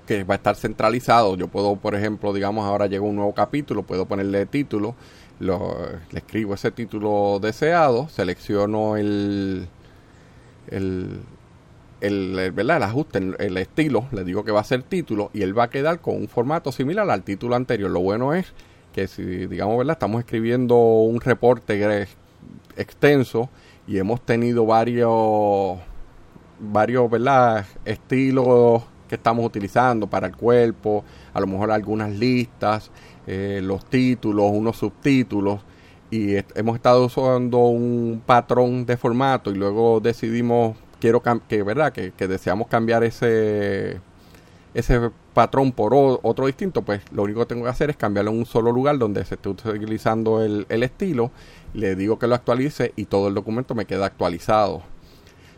que 0.07 0.25
va 0.25 0.35
a 0.35 0.37
estar 0.37 0.57
centralizado. 0.57 1.37
Yo 1.37 1.49
puedo, 1.49 1.77
por 1.77 1.95
ejemplo, 1.95 2.33
digamos, 2.33 2.65
ahora 2.65 2.87
llega 2.87 3.05
un 3.05 3.17
nuevo 3.17 3.35
capítulo, 3.35 3.83
puedo 3.83 4.07
ponerle 4.07 4.47
título, 4.47 4.95
lo- 5.41 5.77
le 6.13 6.19
escribo 6.19 6.55
ese 6.55 6.71
título 6.71 7.39
deseado, 7.43 8.09
selecciono 8.09 8.97
el, 8.97 9.69
el, 10.71 11.21
el, 12.01 12.39
el- 12.39 12.53
¿verdad? 12.53 12.77
el 12.79 12.83
ajuste, 12.85 13.19
el, 13.19 13.37
el 13.39 13.57
estilo, 13.57 14.07
le 14.13 14.25
digo 14.25 14.45
que 14.45 14.53
va 14.53 14.61
a 14.61 14.65
ser 14.65 14.83
título 14.83 15.31
y 15.33 15.43
él 15.43 15.59
va 15.59 15.65
a 15.65 15.71
quedar 15.71 16.01
con 16.01 16.17
un 16.17 16.29
formato 16.29 16.73
similar 16.73 17.09
al 17.11 17.23
título 17.23 17.57
anterior. 17.57 17.91
Lo 17.91 18.01
bueno 18.01 18.35
es 18.35 18.47
que 18.97 19.07
si, 19.09 19.47
digamos, 19.47 19.77
¿verdad? 19.77 19.93
Estamos 19.93 20.21
escribiendo 20.21 20.75
un 20.75 21.21
reporte 21.21 22.09
extenso 22.79 23.51
y 23.87 23.99
hemos 23.99 24.23
tenido 24.23 24.65
varios 24.65 25.79
varios 26.59 27.11
¿verdad? 27.11 27.67
estilos 27.85 28.85
que 29.07 29.17
estamos 29.17 29.45
utilizando 29.45 30.07
para 30.07 30.29
el 30.29 30.35
cuerpo, 30.35 31.05
a 31.35 31.41
lo 31.41 31.47
mejor 31.47 31.73
algunas 31.73 32.11
listas, 32.11 32.91
eh, 33.27 33.61
los 33.63 33.85
títulos, 33.85 34.51
unos 34.51 34.79
subtítulos, 34.79 35.61
y 36.11 36.37
hemos 36.55 36.77
estado 36.77 37.05
usando 37.05 37.59
un 37.67 38.23
patrón 38.25 38.87
de 38.87 38.97
formato 38.97 39.51
y 39.51 39.57
luego 39.57 40.01
decidimos, 40.01 40.75
quiero 40.99 41.23
que, 41.47 41.63
¿verdad? 41.63 41.93
Que 41.93 42.29
deseamos 42.29 42.69
cambiar 42.69 43.05
ese, 43.05 44.01
ese 44.77 45.11
patrón 45.33 45.73
por 45.73 45.95
otro 45.95 46.47
distinto, 46.47 46.83
pues 46.83 47.01
lo 47.11 47.23
único 47.23 47.41
que 47.41 47.47
tengo 47.47 47.65
que 47.65 47.71
hacer 47.71 47.89
es 47.89 47.97
cambiarlo 47.97 48.31
en 48.31 48.39
un 48.39 48.45
solo 48.45 48.71
lugar 48.73 48.99
donde 48.99 49.25
se 49.25 49.37
esté 49.37 49.49
utilizando 49.49 50.43
el, 50.43 50.67
estilo, 50.69 51.31
le 51.73 51.97
digo 51.97 52.19
que 52.19 52.27
lo 52.27 52.35
actualice 52.35 52.93
y 52.95 53.07
todo 53.07 53.29
el 53.29 53.35
documento 53.35 53.75
me 53.75 53.87
queda 53.87 54.05
actualizado. 54.05 54.83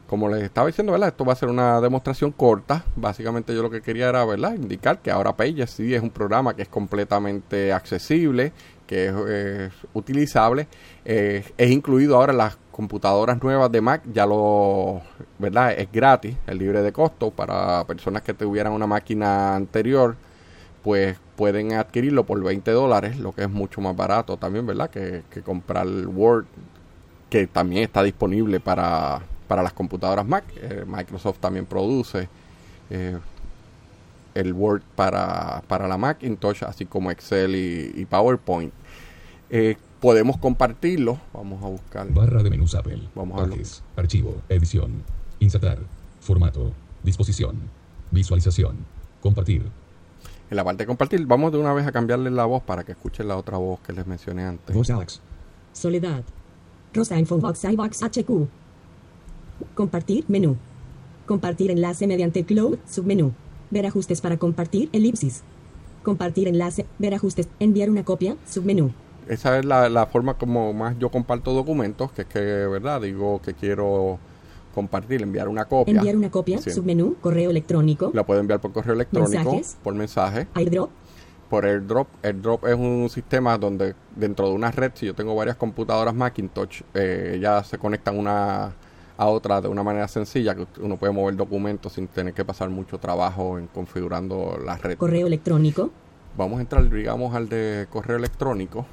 Como 0.07 0.29
les 0.29 0.45
estaba 0.45 0.69
diciendo, 0.69 0.93
¿verdad? 0.93 1.09
Esto 1.09 1.25
va 1.25 1.33
a 1.33 1.37
ser 1.37 1.51
una 1.51 1.81
demostración 1.81 2.31
corta. 2.31 2.85
Básicamente 2.97 3.55
yo 3.55 3.61
lo 3.61 3.71
que 3.71 3.83
quería 3.83 4.09
era, 4.09 4.25
¿verdad? 4.25 4.55
Indicar 4.55 5.01
que 5.03 5.11
ahora 5.11 5.37
Pages 5.37 5.71
sí 5.71 5.93
es 5.93 6.01
un 6.01 6.11
programa 6.11 6.55
que 6.55 6.63
es 6.63 6.69
completamente 6.69 7.73
accesible, 7.75 8.53
que 8.87 9.09
es 9.09 9.73
utilizable. 9.93 10.67
Eh, 11.05 11.45
es 11.59 11.71
incluido 11.71 12.17
ahora 12.17 12.33
las 12.33 12.57
computadoras 12.79 13.43
nuevas 13.43 13.73
de 13.73 13.81
Mac, 13.81 14.03
ya 14.15 14.25
lo, 14.25 15.03
¿verdad? 15.41 15.73
Es 15.73 15.91
gratis, 15.91 16.37
es 16.47 16.55
libre 16.55 16.81
de 16.81 16.93
costo 16.93 17.33
para 17.33 17.83
personas 17.89 18.23
que 18.23 18.35
tuvieran 18.35 18.73
una 18.73 18.87
máquina 18.87 19.57
anterior, 19.57 20.15
pues 20.85 21.17
pueden 21.35 21.73
adquirirlo 21.73 22.23
por 22.25 22.41
20 22.41 22.71
dólares, 22.71 23.19
lo 23.19 23.33
que 23.33 23.43
es 23.43 23.51
mucho 23.51 23.81
más 23.81 23.97
barato 23.97 24.37
también, 24.37 24.65
¿verdad? 24.65 24.91
Que, 24.91 25.25
que 25.29 25.43
comprar 25.43 25.89
Word, 25.89 26.47
que 27.29 27.49
también 27.49 27.83
está 27.83 28.05
disponible 28.05 28.61
para, 28.61 29.23
para 29.49 29.65
las 29.65 29.73
computadoras 29.73 30.25
Mac. 30.25 30.45
Eh, 30.55 30.85
Microsoft 30.87 31.41
también 31.41 31.67
produce 31.67 32.29
el 34.35 34.53
Word 34.53 34.83
para, 34.95 35.65
para 35.67 35.89
la 35.89 35.99
Macintosh, 35.99 36.63
así 36.63 36.87
como 36.87 37.11
Excel 37.11 37.57
y, 37.57 38.05
PowerPoint. 38.05 38.73
Eh, 39.51 39.77
podemos 40.01 40.37
compartirlo. 40.39 41.19
Vamos 41.33 41.63
a 41.63 41.69
buscar. 41.69 42.09
Barra 42.13 42.43
de 42.43 42.51
menús 42.51 42.75
Apple. 42.75 43.01
Vamos 43.15 43.41
a 43.41 43.47
ver. 43.47 43.67
Archivo. 43.97 44.37
Edición. 44.49 45.03
Insertar. 45.41 45.79
Formato. 46.21 46.73
Disposición. 47.03 47.57
Visualización. 48.11 48.77
Compartir. 49.21 49.63
En 50.51 50.57
la 50.57 50.65
parte 50.65 50.85
de 50.85 50.87
compartir, 50.87 51.27
vamos 51.27 51.53
de 51.53 51.59
una 51.59 51.75
vez 51.75 51.87
a 51.87 51.93
cambiarle 51.93 52.31
la 52.31 52.47
voz 52.47 52.63
para 52.63 52.85
que 52.85 52.93
escuchen 52.93 53.29
la 53.29 53.37
otra 53.37 53.59
voz 53.59 53.81
que 53.81 53.93
les 53.93 54.07
mencioné 54.07 54.45
antes. 54.45 54.75
Voz 54.75 54.89
Alex. 54.91 55.21
Soledad. 55.73 56.25
Rosa 56.95 57.19
Infobox 57.19 57.65
iBox 57.65 58.03
HQ. 58.03 58.49
Compartir 59.75 60.25
menú. 60.29 60.57
Compartir 61.27 61.71
enlace 61.71 62.07
mediante 62.07 62.45
Cloud 62.45 62.79
submenú. 62.89 63.33
Ver 63.71 63.85
ajustes 63.85 64.23
para 64.23 64.39
compartir, 64.39 64.89
elipsis. 64.93 65.43
Compartir 66.03 66.49
enlace, 66.49 66.87
ver 66.99 67.15
ajustes, 67.15 67.49
enviar 67.61 67.91
una 67.91 68.05
copia, 68.05 68.37
submenú. 68.47 68.93
Esa 69.29 69.59
es 69.59 69.65
la, 69.65 70.07
forma 70.07 70.35
como 70.35 70.73
más 70.73 70.99
yo 70.99 71.11
comparto 71.11 71.53
documentos, 71.53 72.11
que 72.13 72.23
es 72.23 72.29
que, 72.29 72.41
¿verdad? 72.41 73.03
Digo 73.03 73.41
que 73.43 73.55
quiero 73.55 74.19
compartir, 74.75 75.23
enviar 75.23 75.49
una 75.49 75.67
copia. 75.67 75.95
Enviar 75.95 76.17
una 76.17 76.31
copia, 76.31 76.59
submenú, 76.61 77.17
correo 77.21 77.51
electrónico. 77.51 78.11
La 78.15 78.25
puedo 78.25 78.41
enviar 78.41 78.61
por 78.61 78.73
correo 78.73 78.95
electrónico, 78.95 79.61
por 79.83 79.95
mensaje. 79.95 80.49
AirDrop. 80.55 80.91
Por 81.51 81.65
AirDrop. 81.65 82.09
AirDrop 82.23 82.67
es 82.67 82.75
un 82.75 83.09
sistema 83.11 83.57
donde 83.59 83.95
dentro 84.17 84.49
de 84.49 84.55
una 84.55 84.71
red, 84.71 84.93
si 84.95 85.07
yo 85.07 85.15
tengo 85.15 85.35
varias 85.35 85.57
computadoras 85.57 86.15
Macintosh, 86.15 86.83
eh, 86.95 87.39
ya 87.41 87.63
se 87.65 87.79
conectan 87.79 88.19
una 88.19 88.75
a 89.19 89.27
otra 89.27 89.61
de 89.61 89.69
una 89.69 89.83
manera 89.83 90.07
sencilla, 90.07 90.55
que 90.55 90.65
uno 90.81 90.97
puede 90.97 91.13
mover 91.13 91.35
documentos 91.35 91.95
sin 91.95 92.07
tener 92.07 92.33
que 92.33 92.45
pasar 92.45 92.71
mucho 92.71 92.99
trabajo 92.99 93.59
en 93.59 93.67
configurando 93.67 94.59
la 94.65 94.77
red. 94.77 94.97
Correo 94.97 95.27
electrónico. 95.27 95.91
Vamos 96.37 96.59
a 96.59 96.61
entrar, 96.61 96.89
digamos, 96.89 97.35
al 97.35 97.49
de 97.49 97.89
correo 97.91 98.17
electrónico. 98.17 98.87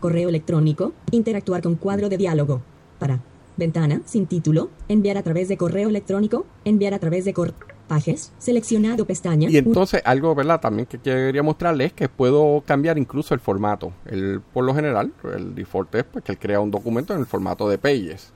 Correo 0.00 0.28
electrónico. 0.28 0.92
Interactuar 1.10 1.62
con 1.62 1.76
cuadro 1.76 2.08
de 2.08 2.16
diálogo. 2.16 2.62
Para. 2.98 3.20
Ventana, 3.56 4.00
sin 4.06 4.26
título. 4.26 4.70
Enviar 4.88 5.18
a 5.18 5.22
través 5.22 5.48
de 5.48 5.56
correo 5.56 5.88
electrónico. 5.88 6.46
Enviar 6.64 6.94
a 6.94 6.98
través 6.98 7.24
de 7.24 7.34
correo. 7.34 7.54
Pages, 7.88 8.32
seleccionado 8.38 9.04
pestaña. 9.04 9.50
Y 9.50 9.56
entonces 9.56 10.00
algo, 10.04 10.32
¿verdad? 10.36 10.60
También 10.60 10.86
que 10.86 10.96
quería 10.96 11.42
mostrarles 11.42 11.88
es 11.88 11.92
que 11.92 12.08
puedo 12.08 12.62
cambiar 12.64 12.96
incluso 12.98 13.34
el 13.34 13.40
formato. 13.40 13.92
El, 14.06 14.40
por 14.40 14.64
lo 14.64 14.72
general, 14.76 15.12
el 15.34 15.56
default 15.56 15.92
es 15.96 16.04
pues, 16.04 16.24
que 16.24 16.30
él 16.30 16.38
crea 16.38 16.60
un 16.60 16.70
documento 16.70 17.12
en 17.14 17.18
el 17.18 17.26
formato 17.26 17.68
de 17.68 17.78
Pages. 17.78 18.32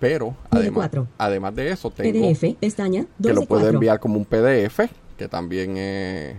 Pero 0.00 0.34
además, 0.50 0.90
además 1.16 1.54
de 1.54 1.70
eso 1.70 1.90
tengo 1.90 2.28
PDF, 2.28 2.56
pestaña, 2.58 3.06
que 3.22 3.32
lo 3.32 3.42
puedo 3.42 3.68
enviar 3.68 3.98
como 3.98 4.16
un 4.16 4.24
PDF, 4.24 4.80
que 5.16 5.28
también 5.28 5.76
es, 5.76 6.36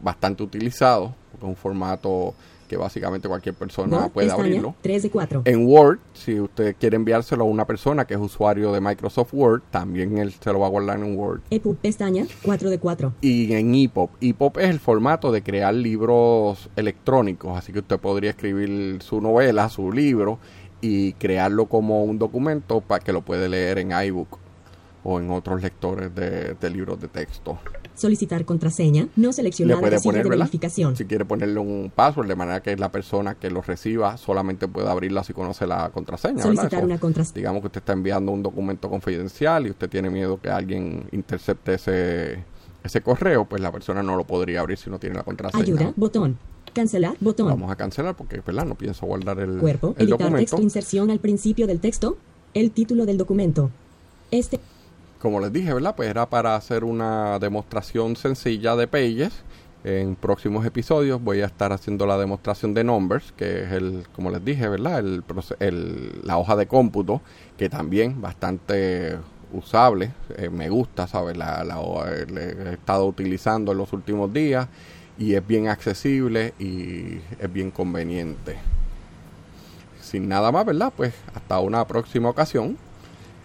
bastante 0.00 0.42
utilizado, 0.42 1.14
es 1.36 1.42
un 1.42 1.56
formato 1.56 2.34
que 2.66 2.76
básicamente 2.76 3.28
cualquier 3.28 3.54
persona 3.54 4.08
puede 4.08 4.30
abrirlo. 4.30 4.74
3 4.82 5.02
de 5.04 5.10
4. 5.10 5.42
En 5.44 5.66
Word, 5.66 5.98
si 6.12 6.40
usted 6.40 6.76
quiere 6.78 6.96
enviárselo 6.96 7.44
a 7.44 7.46
una 7.46 7.66
persona 7.66 8.04
que 8.04 8.14
es 8.14 8.20
usuario 8.20 8.72
de 8.72 8.80
Microsoft 8.80 9.32
Word, 9.32 9.62
también 9.70 10.18
él 10.18 10.32
se 10.32 10.52
lo 10.52 10.60
va 10.60 10.66
a 10.66 10.70
guardar 10.70 10.98
en 10.98 11.16
Word. 11.16 11.42
EPUB 11.50 11.76
pestaña 11.76 12.26
4 12.42 12.70
de 12.70 12.78
4. 12.78 13.12
Y 13.20 13.52
en 13.54 13.74
EPUB. 13.74 14.10
EPUB 14.20 14.58
es 14.58 14.70
el 14.70 14.80
formato 14.80 15.32
de 15.32 15.42
crear 15.42 15.74
libros 15.74 16.68
electrónicos, 16.76 17.56
así 17.56 17.72
que 17.72 17.80
usted 17.80 17.98
podría 17.98 18.30
escribir 18.30 19.02
su 19.02 19.20
novela, 19.20 19.68
su 19.68 19.92
libro 19.92 20.38
y 20.80 21.14
crearlo 21.14 21.66
como 21.66 22.04
un 22.04 22.18
documento 22.18 22.80
para 22.80 23.02
que 23.02 23.12
lo 23.12 23.22
puede 23.22 23.48
leer 23.48 23.78
en 23.78 23.92
iBook 23.92 24.38
o 25.04 25.20
en 25.20 25.30
otros 25.30 25.62
lectores 25.62 26.14
de, 26.14 26.70
libros 26.70 27.00
de 27.00 27.08
texto. 27.08 27.58
Solicitar 27.96 28.44
contraseña 28.44 29.08
no 29.16 29.32
seleccionada 29.32 29.80
puede 29.80 30.00
poner, 30.00 30.22
de 30.24 30.30
verificación. 30.30 30.96
Si 30.96 31.06
quiere 31.06 31.24
ponerle 31.24 31.58
un 31.58 31.90
password 31.94 32.28
de 32.28 32.36
manera 32.36 32.62
que 32.62 32.76
la 32.76 32.92
persona 32.92 33.36
que 33.36 33.50
lo 33.50 33.62
reciba 33.62 34.16
solamente 34.18 34.68
pueda 34.68 34.92
abrirla 34.92 35.24
si 35.24 35.32
conoce 35.32 35.66
la 35.66 35.90
contraseña. 35.90 36.42
Solicitar 36.42 36.84
una 36.84 36.98
contraseña. 36.98 37.34
Digamos 37.34 37.62
que 37.62 37.68
usted 37.68 37.78
está 37.80 37.94
enviando 37.94 38.32
un 38.32 38.42
documento 38.42 38.90
confidencial 38.90 39.66
y 39.66 39.70
usted 39.70 39.88
tiene 39.88 40.10
miedo 40.10 40.40
que 40.40 40.50
alguien 40.50 41.08
intercepte 41.12 41.74
ese, 41.74 42.44
ese 42.84 43.00
correo, 43.00 43.46
pues 43.46 43.62
la 43.62 43.72
persona 43.72 44.02
no 44.02 44.16
lo 44.16 44.24
podría 44.24 44.60
abrir 44.60 44.76
si 44.76 44.90
no 44.90 44.98
tiene 44.98 45.16
la 45.16 45.22
contraseña. 45.22 45.62
Ayuda, 45.62 45.92
botón. 45.96 46.38
Cancelar, 46.74 47.16
botón. 47.20 47.48
Vamos 47.48 47.70
a 47.70 47.76
cancelar 47.76 48.14
porque, 48.14 48.42
¿verdad? 48.46 48.66
No 48.66 48.74
pienso 48.74 49.06
guardar 49.06 49.40
el, 49.40 49.58
Cuerpo, 49.58 49.94
el 49.98 50.10
editar 50.10 50.34
texto, 50.34 50.60
inserción 50.60 51.10
al 51.10 51.20
principio 51.20 51.66
del 51.66 51.80
texto, 51.80 52.18
el 52.52 52.70
título 52.70 53.06
del 53.06 53.16
documento. 53.16 53.70
Este. 54.30 54.60
Como 55.20 55.40
les 55.40 55.52
dije, 55.52 55.72
¿verdad? 55.72 55.94
Pues 55.96 56.08
era 56.08 56.28
para 56.28 56.56
hacer 56.56 56.84
una 56.84 57.38
demostración 57.38 58.16
sencilla 58.16 58.76
de 58.76 58.86
Pages. 58.86 59.32
En 59.84 60.16
próximos 60.16 60.66
episodios 60.66 61.22
voy 61.22 61.42
a 61.42 61.46
estar 61.46 61.72
haciendo 61.72 62.06
la 62.06 62.18
demostración 62.18 62.74
de 62.74 62.82
Numbers, 62.82 63.32
que 63.32 63.64
es 63.64 63.72
el, 63.72 64.04
como 64.14 64.30
les 64.30 64.44
dije, 64.44 64.68
¿verdad? 64.68 64.98
El, 64.98 65.22
el 65.60 66.20
la 66.24 66.38
hoja 66.38 66.56
de 66.56 66.66
cómputo, 66.66 67.20
que 67.56 67.68
también 67.68 68.20
bastante 68.20 69.16
usable. 69.52 70.10
Eh, 70.36 70.50
me 70.50 70.68
gusta, 70.68 71.06
¿sabes? 71.06 71.36
La, 71.36 71.64
la, 71.64 71.80
he 72.08 72.72
estado 72.74 73.06
utilizando 73.06 73.72
en 73.72 73.78
los 73.78 73.92
últimos 73.92 74.32
días 74.32 74.68
y 75.18 75.34
es 75.34 75.46
bien 75.46 75.68
accesible 75.68 76.52
y 76.58 77.20
es 77.38 77.52
bien 77.52 77.70
conveniente. 77.70 78.56
Sin 80.00 80.28
nada 80.28 80.52
más, 80.52 80.66
¿verdad? 80.66 80.92
Pues 80.96 81.14
hasta 81.34 81.58
una 81.60 81.86
próxima 81.86 82.28
ocasión. 82.28 82.76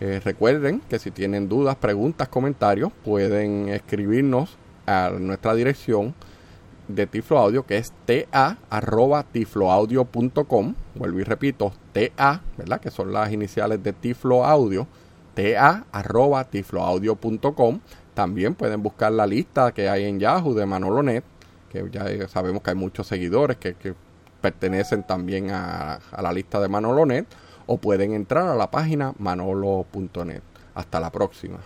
Eh, 0.02 0.20
recuerden 0.24 0.82
que 0.90 1.00
si 1.00 1.12
tienen 1.12 1.48
dudas, 1.48 1.78
preguntas, 1.78 2.28
comentarios, 2.28 2.92
pueden 3.06 3.70
escribirnos 3.70 4.58
a 4.86 5.12
nuestra 5.18 5.54
dirección 5.54 6.14
de 6.88 7.06
Tiflo 7.08 7.38
Audio, 7.38 7.66
que 7.66 7.78
es 7.78 7.94
ta.tifloaudio.com. 8.06 10.76
Vuelvo 10.96 11.20
y 11.20 11.24
repito, 11.24 11.72
ta, 11.94 12.42
¿verdad? 12.58 12.82
Que 12.82 12.92
son 12.92 13.14
las 13.14 13.32
iniciales 13.32 13.82
de 13.84 13.94
Tiflo 13.94 14.44
Audio, 14.44 14.88
ta.tifloaudio.com. 15.36 17.80
También 18.14 18.56
pueden 18.56 18.84
buscar 18.84 19.14
la 19.14 19.26
lista 19.26 19.72
que 19.72 19.88
hay 19.88 20.04
en 20.06 20.20
Yahoo 20.20 20.54
de 20.54 20.66
Manolonet 20.66 21.24
que 21.72 21.90
ya 21.90 22.28
sabemos 22.28 22.62
que 22.62 22.72
hay 22.72 22.76
muchos 22.76 23.08
seguidores 23.08 23.58
que, 23.58 23.96
pertenecen 24.42 25.04
también 25.04 25.52
a, 25.52 26.00
a, 26.12 26.22
la 26.24 26.34
lista 26.34 26.60
de 26.60 26.68
Manolonet, 26.68 27.28
o 27.65 27.78
pueden 27.78 28.13
entrar 28.13 28.47
a 28.47 28.56
la 28.56 28.71
página 28.71 29.13
manolo.net. 29.17 30.41
Hasta 30.74 31.00
la 31.00 31.12
próxima. 31.12 31.60